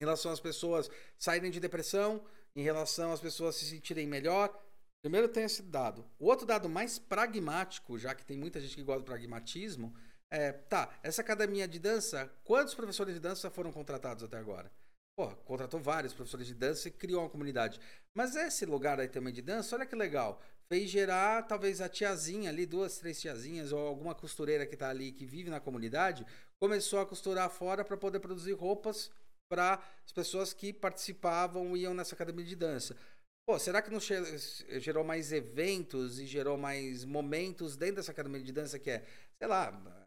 em 0.00 0.04
relação 0.04 0.30
às 0.30 0.38
pessoas 0.38 0.88
saírem 1.18 1.50
de 1.50 1.58
depressão, 1.58 2.24
em 2.54 2.62
relação 2.62 3.12
às 3.12 3.20
pessoas 3.20 3.56
se 3.56 3.64
sentirem 3.64 4.06
melhor. 4.06 4.56
Primeiro 5.02 5.28
tem 5.28 5.42
esse 5.42 5.62
dado. 5.62 6.04
O 6.16 6.26
outro 6.26 6.46
dado 6.46 6.68
mais 6.68 6.98
pragmático, 6.98 7.98
já 7.98 8.14
que 8.14 8.24
tem 8.24 8.36
muita 8.36 8.60
gente 8.60 8.76
que 8.76 8.84
gosta 8.84 9.00
do 9.00 9.06
pragmatismo, 9.06 9.92
é, 10.32 10.50
tá, 10.50 10.88
essa 11.02 11.20
academia 11.20 11.68
de 11.68 11.78
dança, 11.78 12.32
quantos 12.42 12.74
professores 12.74 13.12
de 13.12 13.20
dança 13.20 13.50
foram 13.50 13.70
contratados 13.70 14.24
até 14.24 14.38
agora? 14.38 14.72
Pô, 15.14 15.28
contratou 15.44 15.78
vários 15.78 16.14
professores 16.14 16.46
de 16.46 16.54
dança 16.54 16.88
e 16.88 16.90
criou 16.90 17.20
uma 17.20 17.28
comunidade. 17.28 17.78
Mas 18.14 18.34
esse 18.34 18.64
lugar 18.64 18.98
aí 18.98 19.08
também 19.08 19.30
de 19.30 19.42
dança, 19.42 19.76
olha 19.76 19.84
que 19.84 19.94
legal. 19.94 20.40
Fez 20.70 20.88
gerar 20.88 21.42
talvez 21.42 21.82
a 21.82 21.88
tiazinha 21.88 22.48
ali, 22.48 22.64
duas, 22.64 22.96
três 22.96 23.20
tiazinhas, 23.20 23.72
ou 23.72 23.86
alguma 23.86 24.14
costureira 24.14 24.64
que 24.64 24.74
tá 24.74 24.88
ali, 24.88 25.12
que 25.12 25.26
vive 25.26 25.50
na 25.50 25.60
comunidade, 25.60 26.24
começou 26.58 27.00
a 27.00 27.04
costurar 27.06 27.50
fora 27.50 27.84
para 27.84 27.98
poder 27.98 28.20
produzir 28.20 28.54
roupas 28.54 29.10
para 29.50 29.82
as 30.02 30.12
pessoas 30.12 30.54
que 30.54 30.72
participavam 30.72 31.76
e 31.76 31.80
iam 31.80 31.92
nessa 31.92 32.14
academia 32.14 32.46
de 32.46 32.56
dança. 32.56 32.96
Pô, 33.44 33.58
será 33.58 33.82
que 33.82 33.90
não 33.90 34.00
gerou 34.00 35.04
mais 35.04 35.30
eventos 35.30 36.18
e 36.18 36.26
gerou 36.26 36.56
mais 36.56 37.04
momentos 37.04 37.76
dentro 37.76 37.96
dessa 37.96 38.12
academia 38.12 38.42
de 38.42 38.52
dança 38.52 38.78
que 38.78 38.90
é, 38.90 39.04
sei 39.36 39.46
lá, 39.46 40.01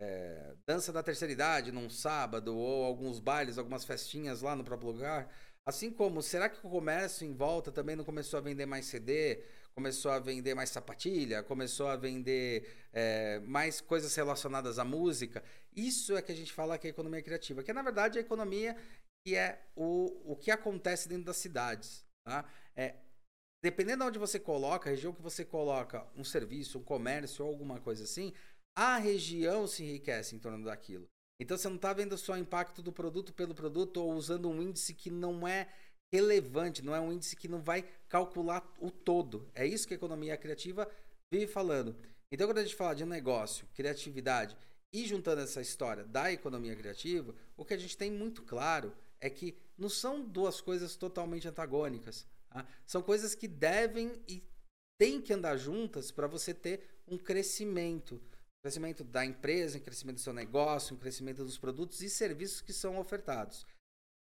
é, 0.00 0.54
dança 0.66 0.92
da 0.92 1.02
terceira 1.02 1.32
idade 1.32 1.72
num 1.72 1.90
sábado, 1.90 2.56
ou 2.56 2.84
alguns 2.84 3.18
bailes, 3.18 3.58
algumas 3.58 3.84
festinhas 3.84 4.42
lá 4.42 4.54
no 4.54 4.64
próprio 4.64 4.90
lugar. 4.92 5.28
Assim 5.66 5.90
como, 5.90 6.22
será 6.22 6.48
que 6.48 6.66
o 6.66 6.70
comércio 6.70 7.26
em 7.26 7.34
volta 7.34 7.70
também 7.70 7.96
não 7.96 8.04
começou 8.04 8.38
a 8.38 8.40
vender 8.40 8.64
mais 8.64 8.86
CD, 8.86 9.42
começou 9.74 10.10
a 10.10 10.18
vender 10.18 10.54
mais 10.54 10.70
sapatilha, 10.70 11.42
começou 11.42 11.88
a 11.88 11.96
vender 11.96 12.88
é, 12.92 13.38
mais 13.40 13.80
coisas 13.80 14.14
relacionadas 14.14 14.78
à 14.78 14.84
música? 14.84 15.42
Isso 15.76 16.16
é 16.16 16.22
que 16.22 16.32
a 16.32 16.34
gente 16.34 16.52
fala 16.52 16.78
que 16.78 16.86
é 16.86 16.90
economia 16.90 17.22
criativa, 17.22 17.62
que 17.62 17.70
é, 17.70 17.74
na 17.74 17.82
verdade 17.82 18.18
a 18.18 18.20
economia 18.20 18.76
que 19.26 19.36
é 19.36 19.60
o, 19.76 20.32
o 20.32 20.36
que 20.36 20.50
acontece 20.50 21.08
dentro 21.08 21.24
das 21.24 21.36
cidades. 21.36 22.04
Tá? 22.24 22.44
É, 22.74 22.94
dependendo 23.62 24.04
de 24.04 24.08
onde 24.08 24.18
você 24.18 24.38
coloca, 24.38 24.88
a 24.88 24.92
região 24.92 25.12
que 25.12 25.20
você 25.20 25.44
coloca 25.44 26.06
um 26.16 26.24
serviço, 26.24 26.78
um 26.78 26.82
comércio 26.82 27.44
ou 27.44 27.50
alguma 27.50 27.78
coisa 27.78 28.04
assim, 28.04 28.32
a 28.78 28.96
região 28.96 29.66
se 29.66 29.82
enriquece 29.82 30.36
em 30.36 30.38
torno 30.38 30.64
daquilo. 30.64 31.08
Então 31.40 31.58
você 31.58 31.68
não 31.68 31.74
está 31.74 31.92
vendo 31.92 32.16
só 32.16 32.34
o 32.34 32.38
impacto 32.38 32.80
do 32.80 32.92
produto 32.92 33.32
pelo 33.32 33.52
produto 33.52 33.96
ou 33.96 34.12
usando 34.12 34.48
um 34.48 34.62
índice 34.62 34.94
que 34.94 35.10
não 35.10 35.48
é 35.48 35.68
relevante, 36.12 36.84
não 36.84 36.94
é 36.94 37.00
um 37.00 37.12
índice 37.12 37.34
que 37.34 37.48
não 37.48 37.60
vai 37.60 37.84
calcular 38.08 38.64
o 38.78 38.88
todo. 38.88 39.50
É 39.52 39.66
isso 39.66 39.84
que 39.84 39.94
a 39.94 39.96
economia 39.96 40.36
criativa 40.36 40.88
vive 41.28 41.48
falando. 41.48 41.96
Então, 42.30 42.46
quando 42.46 42.58
a 42.58 42.62
gente 42.62 42.76
fala 42.76 42.94
de 42.94 43.04
negócio, 43.04 43.66
criatividade 43.74 44.56
e 44.92 45.04
juntando 45.08 45.40
essa 45.40 45.60
história 45.60 46.04
da 46.04 46.30
economia 46.30 46.76
criativa, 46.76 47.34
o 47.56 47.64
que 47.64 47.74
a 47.74 47.78
gente 47.78 47.96
tem 47.96 48.12
muito 48.12 48.42
claro 48.42 48.94
é 49.20 49.28
que 49.28 49.56
não 49.76 49.88
são 49.88 50.22
duas 50.22 50.60
coisas 50.60 50.94
totalmente 50.94 51.48
antagônicas. 51.48 52.28
Tá? 52.48 52.64
São 52.86 53.02
coisas 53.02 53.34
que 53.34 53.48
devem 53.48 54.22
e 54.28 54.40
têm 54.96 55.20
que 55.20 55.32
andar 55.32 55.56
juntas 55.56 56.12
para 56.12 56.28
você 56.28 56.54
ter 56.54 57.02
um 57.08 57.18
crescimento 57.18 58.22
crescimento 58.68 59.02
da 59.02 59.24
empresa, 59.24 59.78
em 59.78 59.80
crescimento 59.80 60.16
do 60.16 60.20
seu 60.20 60.32
negócio, 60.34 60.94
em 60.94 60.98
crescimento 60.98 61.42
dos 61.42 61.56
produtos 61.56 62.02
e 62.02 62.10
serviços 62.10 62.60
que 62.60 62.72
são 62.72 62.98
ofertados. 62.98 63.66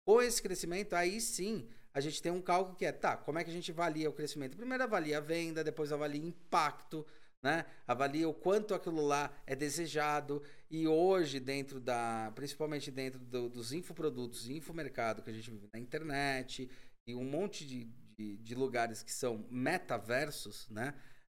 Com 0.06 0.20
esse 0.20 0.42
crescimento, 0.42 0.94
aí 0.94 1.18
sim, 1.18 1.66
a 1.94 2.00
gente 2.00 2.20
tem 2.20 2.30
um 2.30 2.42
cálculo 2.42 2.76
que 2.76 2.84
é, 2.84 2.92
tá, 2.92 3.16
como 3.16 3.38
é 3.38 3.44
que 3.44 3.48
a 3.48 3.52
gente 3.52 3.70
avalia 3.70 4.10
o 4.10 4.12
crescimento? 4.12 4.54
Primeiro 4.54 4.84
avalia 4.84 5.16
a 5.16 5.20
venda, 5.20 5.64
depois 5.64 5.92
avalia 5.92 6.22
impacto, 6.22 7.06
né? 7.42 7.64
Avalia 7.86 8.28
o 8.28 8.34
quanto 8.34 8.74
aquilo 8.74 9.06
lá 9.06 9.34
é 9.46 9.56
desejado 9.56 10.42
e 10.70 10.86
hoje 10.86 11.40
dentro 11.40 11.80
da, 11.80 12.30
principalmente 12.34 12.90
dentro 12.90 13.18
do, 13.20 13.48
dos 13.48 13.72
infoprodutos 13.72 14.50
infomercado 14.50 15.22
que 15.22 15.30
a 15.30 15.32
gente 15.32 15.50
vive 15.50 15.68
na 15.72 15.80
internet 15.80 16.70
e 17.06 17.14
um 17.14 17.24
monte 17.24 17.66
de, 17.66 17.84
de, 18.18 18.36
de 18.36 18.54
lugares 18.54 19.02
que 19.02 19.12
são 19.12 19.46
metaversos, 19.50 20.68
né? 20.68 20.94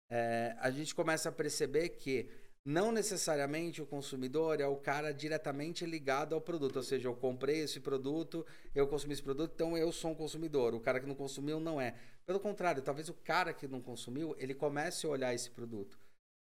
É, 0.10 0.56
a 0.60 0.72
gente 0.72 0.94
começa 0.94 1.30
a 1.30 1.32
perceber 1.32 1.90
que 1.90 2.30
não 2.68 2.92
necessariamente 2.92 3.82
o 3.82 3.86
consumidor 3.86 4.60
é 4.60 4.68
o 4.68 4.76
cara 4.76 5.14
diretamente 5.14 5.86
ligado 5.86 6.36
ao 6.36 6.42
produto, 6.42 6.76
ou 6.76 6.84
seja, 6.84 7.08
eu 7.08 7.16
comprei 7.16 7.62
esse 7.62 7.80
produto, 7.80 8.46
eu 8.76 8.86
consumi 8.86 9.14
esse 9.14 9.24
produto, 9.24 9.54
então 9.54 9.78
eu 9.78 9.90
sou 9.90 10.12
um 10.12 10.16
consumidor. 10.16 10.76
O 10.76 10.82
cara 10.82 11.00
que 11.00 11.06
não 11.06 11.16
consumiu 11.16 11.62
não 11.62 11.80
é. 11.80 11.96
Pelo 12.26 12.42
contrário, 12.42 12.82
talvez 12.82 13.08
o 13.08 13.14
cara 13.14 13.54
que 13.54 13.70
não 13.70 13.82
consumiu, 13.82 14.36
ele 14.38 14.54
comece 14.54 15.06
a 15.06 15.10
olhar 15.10 15.34
esse 15.34 15.50
produto. 15.50 15.98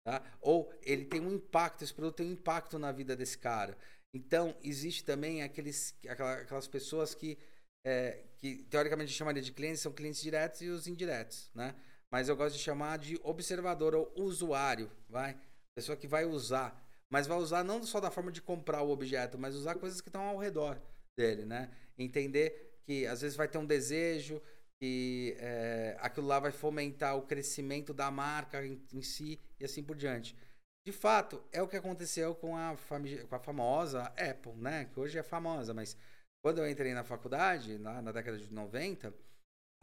Tá? 0.07 0.23
Ou 0.39 0.71
ele 0.81 1.03
tem 1.03 1.19
um 1.19 1.33
impacto, 1.33 1.83
esse 1.83 1.93
produto 1.93 2.15
tem 2.15 2.27
um 2.27 2.31
impacto 2.31 2.79
na 2.79 2.93
vida 2.93 3.17
desse 3.17 3.37
cara. 3.37 3.77
Então, 4.15 4.55
existe 4.63 5.03
também 5.03 5.43
aqueles, 5.43 5.93
aquelas 6.07 6.69
pessoas 6.69 7.13
que, 7.13 7.37
é, 7.85 8.23
que 8.37 8.63
teoricamente 8.69 9.11
chamaria 9.11 9.41
de 9.41 9.51
clientes, 9.51 9.81
são 9.81 9.91
clientes 9.91 10.21
diretos 10.21 10.61
e 10.61 10.69
os 10.69 10.87
indiretos, 10.87 11.51
né? 11.53 11.75
Mas 12.09 12.29
eu 12.29 12.37
gosto 12.37 12.55
de 12.55 12.61
chamar 12.61 12.97
de 12.99 13.19
observador 13.23 13.93
ou 13.93 14.13
usuário, 14.15 14.89
vai? 15.09 15.37
Pessoa 15.75 15.97
que 15.97 16.07
vai 16.07 16.25
usar. 16.25 16.81
Mas 17.09 17.27
vai 17.27 17.37
usar 17.37 17.63
não 17.63 17.83
só 17.83 17.99
da 17.99 18.09
forma 18.09 18.31
de 18.31 18.41
comprar 18.41 18.81
o 18.81 18.89
objeto, 18.89 19.37
mas 19.37 19.55
usar 19.55 19.75
coisas 19.75 20.01
que 20.01 20.09
estão 20.09 20.23
ao 20.23 20.37
redor 20.37 20.81
dele, 21.15 21.45
né? 21.45 21.69
Entender 21.97 22.79
que 22.85 23.05
às 23.05 23.21
vezes 23.21 23.37
vai 23.37 23.47
ter 23.47 23.57
um 23.57 23.65
desejo, 23.65 24.41
que 24.81 25.35
é, 25.39 25.95
aquilo 25.99 26.27
lá 26.27 26.39
vai 26.39 26.51
fomentar 26.51 27.15
o 27.15 27.21
crescimento 27.21 27.93
da 27.93 28.09
marca 28.09 28.65
em, 28.65 28.81
em, 28.91 29.01
si 29.01 29.39
e 29.59 29.65
assim 29.65 29.83
por 29.83 29.95
diante. 29.95 30.35
De 30.85 30.91
fato, 30.91 31.41
é 31.51 31.61
o 31.61 31.67
que 31.67 31.77
aconteceu 31.77 32.35
com 32.35 32.57
a, 32.57 32.75
com 33.29 33.35
a 33.35 33.39
famosa 33.39 34.03
Apple, 34.17 34.53
né? 34.57 34.85
Que 34.85 34.99
hoje 34.99 35.17
é 35.17 35.23
famosa, 35.23 35.73
mas 35.73 35.95
quando 36.43 36.57
eu 36.57 36.69
entrei 36.69 36.93
na 36.93 37.03
faculdade, 37.03 37.77
na, 37.77 38.01
na 38.01 38.11
década 38.11 38.37
de 38.37 38.51
90, 38.51 39.13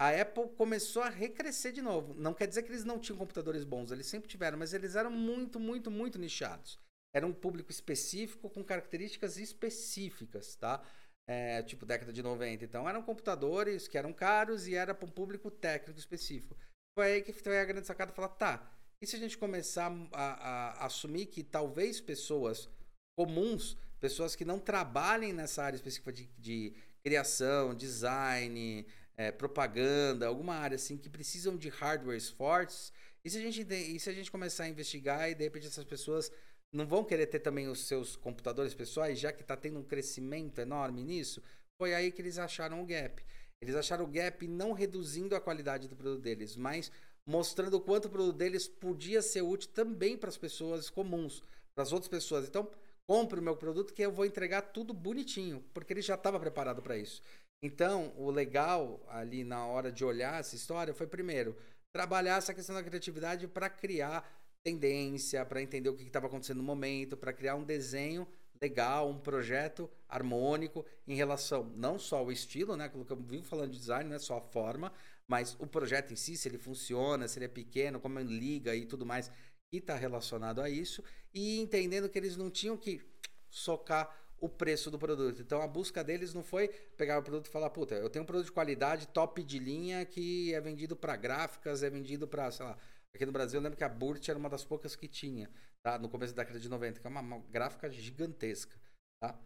a 0.00 0.18
Apple 0.18 0.48
começou 0.56 1.02
a 1.02 1.10
recrescer 1.10 1.72
de 1.72 1.82
novo. 1.82 2.14
Não 2.14 2.32
quer 2.32 2.46
dizer 2.46 2.62
que 2.62 2.70
eles 2.70 2.84
não 2.84 2.98
tinham 2.98 3.18
computadores 3.18 3.64
bons, 3.64 3.92
eles 3.92 4.06
sempre 4.06 4.30
tiveram, 4.30 4.56
mas 4.56 4.72
eles 4.72 4.96
eram 4.96 5.10
muito, 5.10 5.60
muito, 5.60 5.90
muito 5.90 6.18
nichados. 6.18 6.78
Era 7.14 7.26
um 7.26 7.34
público 7.34 7.70
específico 7.70 8.48
com 8.48 8.64
características 8.64 9.36
específicas, 9.36 10.56
tá? 10.56 10.82
É, 11.28 11.62
tipo 11.64 11.84
década 11.84 12.14
de 12.14 12.22
90. 12.22 12.64
Então 12.64 12.88
eram 12.88 13.02
computadores 13.02 13.86
que 13.86 13.98
eram 13.98 14.10
caros 14.10 14.66
e 14.66 14.74
era 14.74 14.94
para 14.94 15.04
um 15.04 15.10
público 15.10 15.50
técnico 15.50 16.00
específico. 16.00 16.56
Foi 16.94 17.12
aí 17.12 17.22
que 17.22 17.34
foi 17.34 17.60
a 17.60 17.64
grande 17.66 17.86
sacada 17.86 18.10
falar, 18.10 18.28
tá, 18.28 18.72
e 19.02 19.06
se 19.06 19.16
a 19.16 19.18
gente 19.18 19.36
começar 19.36 19.92
a, 20.12 20.22
a, 20.22 20.86
assumir 20.86 21.26
que 21.26 21.44
talvez 21.44 22.00
pessoas 22.00 22.70
comuns, 23.14 23.76
pessoas 24.00 24.34
que 24.34 24.46
não 24.46 24.58
trabalhem 24.58 25.34
nessa 25.34 25.62
área 25.62 25.76
específica 25.76 26.10
de, 26.10 26.24
de 26.38 26.74
criação, 27.02 27.74
design, 27.74 28.86
é, 29.20 29.30
propaganda, 29.30 30.26
alguma 30.26 30.54
área 30.54 30.76
assim 30.76 30.96
que 30.96 31.10
precisam 31.10 31.54
de 31.54 31.68
hardwares 31.68 32.30
fortes. 32.30 32.90
E 33.22 33.28
se 33.28 33.36
a 33.36 33.40
gente 33.42 33.60
e 33.70 34.00
se 34.00 34.08
a 34.08 34.14
gente 34.14 34.30
começar 34.30 34.64
a 34.64 34.68
investigar 34.68 35.30
e 35.30 35.34
de 35.34 35.44
repente 35.44 35.66
essas 35.66 35.84
pessoas 35.84 36.32
não 36.72 36.86
vão 36.86 37.04
querer 37.04 37.26
ter 37.26 37.40
também 37.40 37.68
os 37.68 37.86
seus 37.86 38.16
computadores 38.16 38.72
pessoais, 38.72 39.18
já 39.18 39.30
que 39.30 39.42
está 39.42 39.54
tendo 39.54 39.78
um 39.78 39.82
crescimento 39.82 40.58
enorme 40.58 41.04
nisso, 41.04 41.42
foi 41.76 41.92
aí 41.92 42.10
que 42.10 42.22
eles 42.22 42.38
acharam 42.38 42.80
o 42.80 42.86
gap. 42.86 43.22
Eles 43.60 43.74
acharam 43.74 44.06
o 44.06 44.08
gap 44.08 44.48
não 44.48 44.72
reduzindo 44.72 45.36
a 45.36 45.40
qualidade 45.40 45.86
do 45.86 45.96
produto 45.96 46.22
deles, 46.22 46.56
mas 46.56 46.90
mostrando 47.26 47.74
o 47.74 47.80
quanto 47.80 48.06
o 48.06 48.10
produto 48.10 48.38
deles 48.38 48.66
podia 48.66 49.20
ser 49.20 49.42
útil 49.42 49.68
também 49.74 50.16
para 50.16 50.30
as 50.30 50.38
pessoas 50.38 50.88
comuns, 50.88 51.42
para 51.74 51.82
as 51.82 51.92
outras 51.92 52.08
pessoas. 52.08 52.48
Então, 52.48 52.70
compre 53.06 53.38
o 53.38 53.42
meu 53.42 53.54
produto 53.54 53.92
que 53.92 54.00
eu 54.00 54.10
vou 54.10 54.24
entregar 54.24 54.62
tudo 54.62 54.94
bonitinho, 54.94 55.62
porque 55.74 55.92
ele 55.92 56.00
já 56.00 56.14
estava 56.14 56.40
preparado 56.40 56.80
para 56.80 56.96
isso. 56.96 57.22
Então, 57.62 58.12
o 58.16 58.30
legal 58.30 59.00
ali 59.08 59.44
na 59.44 59.66
hora 59.66 59.92
de 59.92 60.04
olhar 60.04 60.40
essa 60.40 60.54
história 60.56 60.94
foi, 60.94 61.06
primeiro, 61.06 61.56
trabalhar 61.92 62.38
essa 62.38 62.54
questão 62.54 62.74
da 62.74 62.82
criatividade 62.82 63.46
para 63.46 63.68
criar 63.68 64.40
tendência, 64.62 65.44
para 65.44 65.60
entender 65.60 65.88
o 65.88 65.96
que 65.96 66.02
estava 66.04 66.26
acontecendo 66.26 66.58
no 66.58 66.62
momento, 66.62 67.16
para 67.16 67.32
criar 67.32 67.56
um 67.56 67.64
desenho 67.64 68.26
legal, 68.60 69.08
um 69.08 69.18
projeto 69.18 69.90
harmônico 70.08 70.84
em 71.06 71.14
relação 71.14 71.64
não 71.76 71.98
só 71.98 72.18
ao 72.18 72.30
estilo, 72.30 72.76
né, 72.76 72.88
que 72.88 72.96
eu 72.96 73.16
vivo 73.16 73.44
falando 73.44 73.72
de 73.72 73.78
design, 73.78 74.08
não 74.08 74.16
é 74.16 74.18
só 74.18 74.36
a 74.36 74.40
forma, 74.40 74.92
mas 75.26 75.56
o 75.58 75.66
projeto 75.66 76.12
em 76.12 76.16
si, 76.16 76.36
se 76.36 76.48
ele 76.48 76.58
funciona, 76.58 77.26
se 77.26 77.38
ele 77.38 77.46
é 77.46 77.48
pequeno, 77.48 78.00
como 78.00 78.18
ele 78.18 78.38
liga 78.38 78.74
e 78.74 78.84
tudo 78.84 79.06
mais, 79.06 79.30
que 79.70 79.78
está 79.78 79.94
relacionado 79.94 80.60
a 80.60 80.68
isso, 80.68 81.02
e 81.32 81.58
entendendo 81.58 82.08
que 82.08 82.18
eles 82.18 82.36
não 82.36 82.50
tinham 82.50 82.76
que 82.76 83.00
socar 83.48 84.14
o 84.40 84.48
preço 84.48 84.90
do 84.90 84.98
produto. 84.98 85.42
Então 85.42 85.60
a 85.60 85.68
busca 85.68 86.02
deles 86.02 86.32
não 86.32 86.42
foi 86.42 86.68
pegar 86.96 87.18
o 87.18 87.22
produto 87.22 87.46
e 87.46 87.50
falar, 87.50 87.70
puta, 87.70 87.94
eu 87.94 88.08
tenho 88.08 88.22
um 88.22 88.26
produto 88.26 88.46
de 88.46 88.52
qualidade 88.52 89.06
top 89.08 89.42
de 89.42 89.58
linha 89.58 90.04
que 90.04 90.54
é 90.54 90.60
vendido 90.60 90.96
para 90.96 91.14
gráficas, 91.16 91.82
é 91.82 91.90
vendido 91.90 92.26
para, 92.26 92.50
sei 92.50 92.64
lá, 92.64 92.78
aqui 93.14 93.26
no 93.26 93.32
Brasil 93.32 93.58
eu 93.58 93.62
lembro 93.62 93.76
que 93.76 93.84
a 93.84 93.88
Burt 93.88 94.28
era 94.28 94.38
uma 94.38 94.48
das 94.48 94.64
poucas 94.64 94.96
que 94.96 95.06
tinha, 95.06 95.50
tá? 95.82 95.98
No 95.98 96.08
começo 96.08 96.34
da 96.34 96.42
década 96.42 96.58
de 96.58 96.68
90, 96.68 97.00
que 97.00 97.06
é 97.06 97.10
uma, 97.10 97.20
uma 97.20 97.38
gráfica 97.50 97.90
gigantesca, 97.90 98.76
tá? 99.22 99.38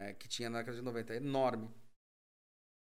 É, 0.00 0.14
que 0.14 0.28
tinha 0.28 0.48
na 0.48 0.58
década 0.58 0.76
de 0.76 0.82
90, 0.82 1.14
enorme. 1.16 1.68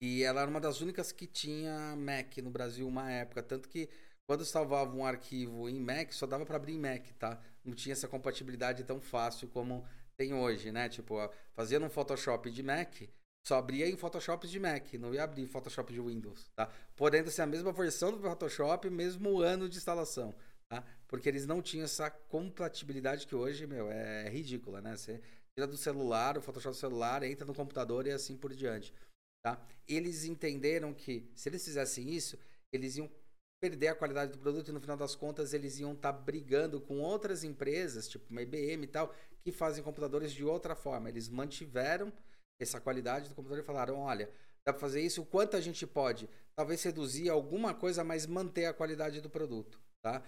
E 0.02 0.24
ela 0.24 0.42
era 0.42 0.50
uma 0.50 0.60
das 0.60 0.82
únicas 0.82 1.12
que 1.12 1.26
tinha 1.26 1.96
Mac 1.96 2.38
no 2.40 2.50
Brasil 2.50 2.88
uma 2.88 3.10
época, 3.10 3.42
tanto 3.42 3.70
que 3.70 3.90
quando 4.28 4.44
salvava 4.44 4.96
um 4.96 5.06
arquivo 5.06 5.70
em 5.70 5.80
Mac, 5.80 6.12
só 6.12 6.26
dava 6.26 6.46
para 6.46 6.58
abrir 6.58 6.74
em 6.74 6.80
Mac, 6.80 7.06
tá? 7.20 7.40
Não 7.64 7.74
tinha 7.74 7.94
essa 7.94 8.08
compatibilidade 8.08 8.84
tão 8.84 9.00
fácil 9.00 9.48
como 9.48 9.88
tem 10.18 10.34
hoje, 10.34 10.72
né? 10.72 10.90
Tipo, 10.90 11.30
fazendo 11.54 11.86
um 11.86 11.90
Photoshop 11.90 12.50
de 12.50 12.64
Mac, 12.64 13.02
só 13.46 13.58
abria 13.58 13.88
em 13.88 13.96
Photoshop 13.96 14.48
de 14.48 14.60
Mac, 14.60 14.94
não 14.96 15.14
ia 15.14 15.24
abrir 15.24 15.46
Photoshop 15.46 15.94
de 15.94 16.02
Windows, 16.02 16.50
tá? 16.56 16.72
Podendo 16.96 17.30
ser 17.30 17.44
a 17.44 17.46
mesma 17.46 17.72
versão 17.72 18.12
do 18.12 18.20
Photoshop, 18.20 18.90
mesmo 18.90 19.40
ano 19.40 19.70
de 19.70 19.78
instalação, 19.78 20.34
tá? 20.68 20.84
Porque 21.08 21.30
eles 21.30 21.46
não 21.46 21.62
tinham 21.62 21.86
essa 21.86 22.10
compatibilidade 22.10 23.28
que 23.28 23.36
hoje, 23.36 23.68
meu, 23.68 23.92
é 23.92 24.28
ridícula, 24.30 24.82
né? 24.82 24.98
Você 24.98 25.22
tira 25.56 25.68
do 25.68 25.78
celular, 25.78 26.38
o 26.38 26.42
Photoshop 26.42 26.76
do 26.76 26.80
celular, 26.80 27.22
entra 27.22 27.46
no 27.46 27.54
computador 27.54 28.08
e 28.08 28.12
assim 28.12 28.36
por 28.36 28.54
diante, 28.54 28.92
tá? 29.44 29.64
Eles 29.88 30.26
entenderam 30.26 30.92
que 30.92 31.30
se 31.36 31.48
eles 31.48 31.64
fizessem 31.64 32.10
isso, 32.10 32.40
eles 32.74 32.98
iam 32.98 33.10
perder 33.62 33.90
a 33.90 33.96
qualidade 33.96 34.32
do 34.32 34.40
produto 34.40 34.70
e 34.70 34.72
no 34.72 34.82
final 34.82 34.98
das 34.98 35.16
contas 35.16 35.54
eles 35.54 35.80
iam 35.80 35.94
estar 35.94 36.14
tá 36.14 36.20
brigando 36.20 36.82
com 36.82 37.00
outras 37.00 37.44
empresas, 37.44 38.08
tipo 38.08 38.30
uma 38.30 38.42
IBM 38.42 38.84
e 38.84 38.88
tal, 38.88 39.14
que 39.46 39.52
fazem 39.52 39.84
computadores 39.84 40.34
de 40.34 40.44
outra 40.44 40.76
forma. 40.76 41.08
Eles 41.08 41.30
mantiveram 41.30 42.12
essa 42.60 42.82
qualidade 42.82 43.30
do 43.30 43.36
computador 43.36 43.64
e 43.64 43.66
falaram: 43.66 44.00
olha, 44.00 44.28
dá 44.66 44.74
para 44.74 44.80
fazer 44.80 45.02
isso, 45.02 45.22
o 45.22 45.26
quanto 45.26 45.56
a 45.56 45.62
gente 45.62 45.86
pode? 45.86 46.28
Talvez 46.56 46.82
reduzir 46.82 47.30
alguma 47.30 47.74
coisa, 47.74 48.04
mas 48.04 48.26
manter 48.26 48.66
a 48.66 48.74
qualidade 48.74 49.22
do 49.22 49.30
produto. 49.30 49.80
Tá? 50.02 50.22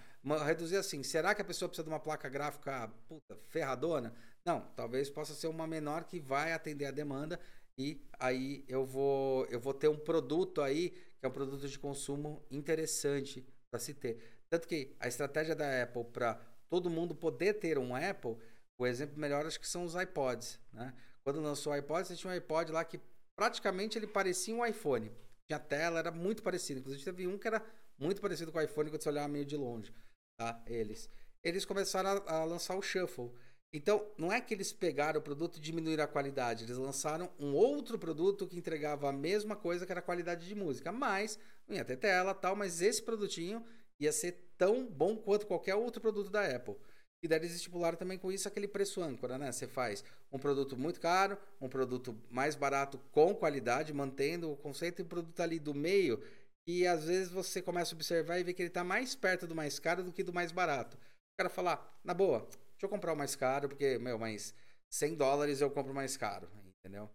Reduzir 0.44 0.76
assim, 0.76 1.02
será 1.02 1.34
que 1.34 1.42
a 1.42 1.44
pessoa 1.44 1.68
precisa 1.68 1.84
de 1.84 1.90
uma 1.90 2.00
placa 2.00 2.28
gráfica 2.28 2.92
puta, 3.08 3.36
ferradona? 3.48 4.14
Não, 4.44 4.60
talvez 4.74 5.10
possa 5.10 5.34
ser 5.34 5.46
uma 5.48 5.66
menor 5.66 6.04
que 6.04 6.18
vai 6.18 6.52
atender 6.52 6.86
a 6.86 6.90
demanda 6.90 7.38
e 7.76 8.04
aí 8.18 8.64
eu 8.66 8.84
vou 8.84 9.46
eu 9.46 9.60
vou 9.60 9.72
ter 9.72 9.86
um 9.86 9.96
produto 9.96 10.62
aí 10.62 10.90
que 10.90 11.26
é 11.26 11.28
um 11.28 11.32
produto 11.32 11.68
de 11.68 11.78
consumo 11.78 12.44
interessante 12.50 13.46
para 13.70 13.78
se 13.78 13.94
ter. 13.94 14.42
Tanto 14.50 14.66
que 14.66 14.96
a 14.98 15.06
estratégia 15.06 15.54
da 15.54 15.82
Apple 15.82 16.04
para 16.04 16.34
todo 16.68 16.90
mundo 16.90 17.14
poder 17.14 17.54
ter 17.54 17.78
um 17.78 17.94
Apple 17.94 18.36
o 18.78 18.86
exemplo 18.86 19.18
melhor 19.18 19.44
acho 19.44 19.58
que 19.58 19.68
são 19.68 19.84
os 19.84 19.94
iPods, 19.94 20.58
né? 20.72 20.94
Quando 21.22 21.40
lançou 21.40 21.72
o 21.72 21.76
iPod, 21.76 22.06
você 22.06 22.16
tinha 22.16 22.32
um 22.32 22.34
iPod 22.34 22.72
lá 22.72 22.84
que 22.84 22.98
praticamente 23.36 23.98
ele 23.98 24.06
parecia 24.06 24.54
um 24.54 24.64
iPhone. 24.64 25.12
Tinha 25.46 25.58
tela, 25.58 25.98
era 25.98 26.10
muito 26.10 26.42
parecido. 26.42 26.80
Inclusive 26.80 27.04
teve 27.04 27.26
um 27.26 27.36
que 27.36 27.46
era 27.46 27.62
muito 27.98 28.20
parecido 28.20 28.50
com 28.50 28.58
o 28.58 28.62
iPhone 28.62 28.88
quando 28.88 29.02
você 29.02 29.08
olhava 29.08 29.28
meio 29.28 29.44
de 29.44 29.56
longe, 29.56 29.92
tá? 30.38 30.62
Eles. 30.66 31.10
Eles 31.42 31.64
começaram 31.64 32.22
a, 32.26 32.36
a 32.36 32.44
lançar 32.44 32.76
o 32.76 32.82
Shuffle. 32.82 33.32
Então, 33.72 34.06
não 34.16 34.32
é 34.32 34.40
que 34.40 34.54
eles 34.54 34.72
pegaram 34.72 35.20
o 35.20 35.22
produto 35.22 35.58
e 35.58 35.60
diminuíram 35.60 36.02
a 36.02 36.08
qualidade, 36.08 36.64
eles 36.64 36.78
lançaram 36.78 37.30
um 37.38 37.52
outro 37.54 37.98
produto 37.98 38.46
que 38.46 38.56
entregava 38.56 39.10
a 39.10 39.12
mesma 39.12 39.54
coisa 39.54 39.84
que 39.84 39.92
era 39.92 40.00
a 40.00 40.02
qualidade 40.02 40.46
de 40.46 40.54
música, 40.54 40.90
mas 40.90 41.38
não 41.66 41.76
ia 41.76 41.84
ter 41.84 41.96
tela 41.96 42.34
tal, 42.34 42.56
mas 42.56 42.80
esse 42.80 43.02
produtinho 43.02 43.62
ia 44.00 44.10
ser 44.10 44.52
tão 44.56 44.86
bom 44.86 45.16
quanto 45.16 45.46
qualquer 45.46 45.74
outro 45.74 46.00
produto 46.00 46.30
da 46.30 46.46
Apple. 46.46 46.76
E 47.22 47.26
daí 47.28 47.40
eles 47.40 47.54
estipularam 47.54 47.96
também 47.96 48.16
com 48.16 48.30
isso 48.30 48.46
aquele 48.46 48.68
preço 48.68 49.02
âncora, 49.02 49.36
né? 49.38 49.50
Você 49.50 49.66
faz 49.66 50.04
um 50.30 50.38
produto 50.38 50.76
muito 50.76 51.00
caro, 51.00 51.36
um 51.60 51.68
produto 51.68 52.16
mais 52.30 52.54
barato 52.54 52.98
com 53.10 53.34
qualidade, 53.34 53.92
mantendo 53.92 54.52
o 54.52 54.56
conceito 54.56 55.00
e 55.00 55.04
um 55.04 55.08
produto 55.08 55.40
ali 55.40 55.58
do 55.58 55.74
meio, 55.74 56.22
e 56.66 56.86
às 56.86 57.04
vezes 57.04 57.30
você 57.30 57.60
começa 57.60 57.94
a 57.94 57.96
observar 57.96 58.38
e 58.38 58.44
vê 58.44 58.52
que 58.52 58.62
ele 58.62 58.68
está 58.68 58.84
mais 58.84 59.14
perto 59.14 59.46
do 59.46 59.54
mais 59.54 59.78
caro 59.78 60.04
do 60.04 60.12
que 60.12 60.22
do 60.22 60.32
mais 60.32 60.52
barato. 60.52 60.96
O 60.96 61.36
cara 61.38 61.48
falar, 61.48 61.98
na 62.04 62.14
boa, 62.14 62.40
deixa 62.40 62.84
eu 62.84 62.88
comprar 62.88 63.12
o 63.12 63.16
mais 63.16 63.34
caro, 63.34 63.68
porque, 63.68 63.98
meu, 63.98 64.18
mas 64.18 64.54
100 64.90 65.14
dólares 65.16 65.60
eu 65.60 65.70
compro 65.70 65.94
mais 65.94 66.16
caro, 66.16 66.48
entendeu? 66.78 67.10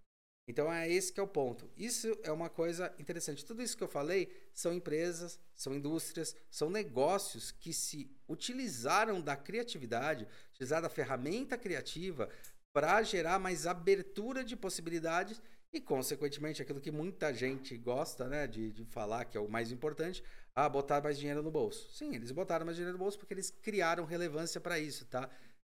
Então 0.48 0.72
é 0.72 0.90
esse 0.92 1.12
que 1.12 1.20
é 1.20 1.24
o 1.24 1.28
ponto. 1.28 1.70
Isso 1.78 2.18
é 2.24 2.32
uma 2.32 2.50
coisa 2.50 2.94
interessante. 3.00 3.46
Tudo 3.46 3.62
isso 3.62 3.78
que 3.78 3.84
eu 3.84 3.88
falei 3.88 4.30
são 4.54 4.74
empresas, 4.74 5.40
são 5.56 5.74
indústrias, 5.74 6.36
são 6.50 6.70
negócios 6.70 7.52
que 7.52 7.72
se 7.72 8.12
utilizaram 8.28 9.22
da 9.22 9.38
criatividade, 9.38 10.28
utilizaram 10.52 10.84
da 10.84 10.90
ferramenta 10.90 11.58
criativa 11.58 12.30
para 12.74 13.02
gerar 13.04 13.40
mais 13.40 13.66
abertura 13.66 14.44
de 14.44 14.56
possibilidades 14.58 15.42
e, 15.72 15.80
consequentemente, 15.80 16.62
aquilo 16.62 16.82
que 16.82 16.92
muita 16.92 17.34
gente 17.34 17.78
gosta 17.78 18.28
né, 18.28 18.46
de, 18.46 18.72
de 18.72 18.86
falar, 18.86 19.26
que 19.26 19.38
é 19.38 19.42
o 19.42 19.50
mais 19.50 19.72
importante, 19.72 20.24
a 20.54 20.68
botar 20.68 21.02
mais 21.02 21.18
dinheiro 21.18 21.42
no 21.42 21.50
bolso. 21.50 21.90
Sim, 21.92 22.14
eles 22.14 22.32
botaram 22.32 22.66
mais 22.66 22.76
dinheiro 22.76 22.98
no 22.98 23.04
bolso 23.04 23.18
porque 23.18 23.34
eles 23.34 23.50
criaram 23.50 24.06
relevância 24.06 24.60
para 24.60 24.78
isso, 24.78 25.06
tá? 25.06 25.30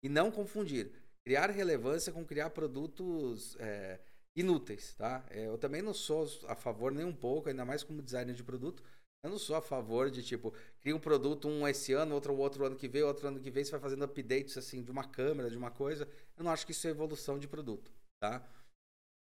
E 0.04 0.10
não 0.10 0.32
confundir 0.32 0.91
criar 1.23 1.49
relevância 1.49 2.13
com 2.13 2.23
criar 2.23 2.51
produtos 2.51 3.56
é, 3.60 3.99
inúteis, 4.35 4.93
tá? 4.95 5.25
É, 5.29 5.47
eu 5.47 5.57
também 5.57 5.81
não 5.81 5.93
sou 5.93 6.27
a 6.47 6.55
favor 6.55 6.91
nem 6.91 7.05
um 7.05 7.15
pouco, 7.15 7.49
ainda 7.49 7.65
mais 7.65 7.83
como 7.83 8.01
designer 8.01 8.35
de 8.35 8.43
produto, 8.43 8.83
eu 9.23 9.29
não 9.29 9.39
sou 9.39 9.55
a 9.55 9.61
favor 9.61 10.11
de, 10.11 10.21
tipo, 10.21 10.53
cria 10.81 10.95
um 10.95 10.99
produto 10.99 11.47
um 11.47 11.67
esse 11.67 11.93
ano, 11.93 12.13
outro 12.13 12.35
outro 12.35 12.63
ano 12.63 12.75
que 12.75 12.87
vem, 12.87 13.01
outro 13.01 13.27
ano 13.27 13.39
que 13.39 13.49
vem, 13.49 13.63
você 13.63 13.71
vai 13.71 13.79
fazendo 13.79 14.03
updates, 14.05 14.55
assim, 14.55 14.83
de 14.83 14.91
uma 14.91 15.03
câmera, 15.03 15.49
de 15.49 15.57
uma 15.57 15.71
coisa. 15.71 16.07
Eu 16.37 16.43
não 16.43 16.51
acho 16.51 16.65
que 16.65 16.71
isso 16.71 16.85
é 16.85 16.91
evolução 16.91 17.39
de 17.39 17.47
produto, 17.47 17.91
tá? 18.19 18.47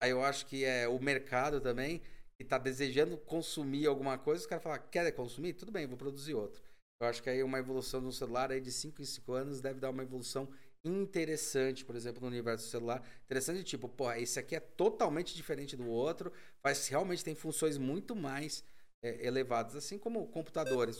Aí 0.00 0.10
eu 0.10 0.24
acho 0.24 0.46
que 0.46 0.64
é 0.64 0.88
o 0.88 0.98
mercado 0.98 1.60
também, 1.60 2.00
que 2.36 2.42
está 2.42 2.56
desejando 2.56 3.18
consumir 3.18 3.86
alguma 3.86 4.16
coisa, 4.16 4.40
os 4.40 4.46
caras 4.46 4.64
falam, 4.64 4.80
quer 4.90 5.12
consumir? 5.12 5.52
Tudo 5.52 5.70
bem, 5.70 5.86
vou 5.86 5.98
produzir 5.98 6.34
outro. 6.34 6.62
Eu 7.00 7.06
acho 7.06 7.22
que 7.22 7.28
aí 7.28 7.42
uma 7.42 7.58
evolução 7.58 8.00
no 8.00 8.12
celular 8.12 8.50
aí 8.50 8.60
de 8.60 8.72
5 8.72 9.02
em 9.02 9.04
5 9.04 9.32
anos 9.32 9.60
deve 9.60 9.78
dar 9.78 9.90
uma 9.90 10.02
evolução 10.02 10.48
interessante, 10.84 11.84
por 11.84 11.94
exemplo, 11.94 12.20
no 12.20 12.26
universo 12.28 12.68
celular. 12.68 13.02
Interessante, 13.24 13.62
tipo, 13.62 13.88
pô, 13.88 14.10
esse 14.12 14.38
aqui 14.38 14.56
é 14.56 14.60
totalmente 14.60 15.34
diferente 15.34 15.76
do 15.76 15.86
outro, 15.86 16.32
mas 16.62 16.88
realmente 16.88 17.24
tem 17.24 17.34
funções 17.34 17.78
muito 17.78 18.16
mais 18.16 18.64
é, 19.02 19.26
elevadas, 19.26 19.76
assim 19.76 19.98
como 19.98 20.26
computadores 20.28 20.98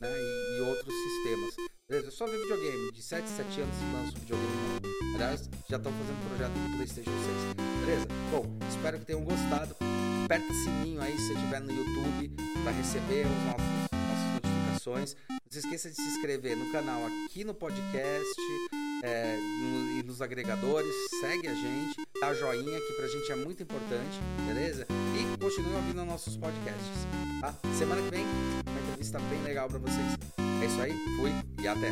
né, 0.00 0.08
e, 0.10 0.58
e, 0.58 0.60
outros 0.60 0.94
sistemas. 0.94 1.54
Beleza? 1.88 2.08
Eu 2.08 2.12
só 2.12 2.26
vi 2.26 2.36
videogame, 2.36 2.92
de 2.92 3.02
7 3.02 3.24
a 3.24 3.26
7 3.26 3.60
anos 3.60 3.76
lanço 3.92 4.18
videogame 4.18 4.56
novo. 4.56 5.14
Aliás, 5.14 5.50
já 5.68 5.76
estão 5.76 5.92
fazendo 5.92 6.28
projeto 6.28 6.52
no 6.52 6.76
PlayStation 6.76 7.10
6. 7.10 7.80
Beleza? 7.80 8.06
Bom, 8.30 8.46
espero 8.68 8.98
que 8.98 9.04
tenham 9.04 9.24
gostado. 9.24 9.76
Aperta 10.24 10.46
o 10.46 10.54
sininho 10.54 11.00
aí 11.00 11.16
se 11.18 11.32
estiver 11.34 11.60
no 11.60 11.72
YouTube 11.72 12.30
para 12.62 12.72
receber 12.72 13.26
os 13.26 13.44
nossos, 13.44 13.90
nossas 13.92 14.34
notificações. 14.34 15.16
Não 15.44 15.52
se 15.52 15.58
esqueça 15.58 15.90
de 15.90 15.96
se 15.96 16.02
inscrever 16.02 16.56
no 16.56 16.72
canal 16.72 17.00
aqui 17.06 17.44
no 17.44 17.54
podcast 17.54 18.34
é, 19.02 19.36
no, 19.36 20.00
e 20.00 20.02
nos 20.02 20.22
agregadores. 20.22 20.94
Segue 21.20 21.48
a 21.48 21.54
gente, 21.54 21.96
dá 22.20 22.32
joinha 22.34 22.80
que 22.80 22.92
pra 22.94 23.06
gente 23.06 23.30
é 23.30 23.36
muito 23.36 23.62
importante, 23.62 24.18
beleza? 24.46 24.86
E 24.90 25.38
continue 25.38 25.74
ouvindo 25.74 26.04
nossos 26.04 26.36
podcasts, 26.36 27.06
tá? 27.40 27.54
Semana 27.78 28.02
que 28.02 28.10
vem, 28.10 28.24
uma 28.66 28.80
entrevista 28.80 29.18
bem 29.20 29.42
legal 29.42 29.68
para 29.68 29.78
vocês. 29.78 30.16
É 30.62 30.66
isso 30.66 30.80
aí, 30.80 30.92
fui 31.18 31.30
e 31.62 31.68
até! 31.68 31.90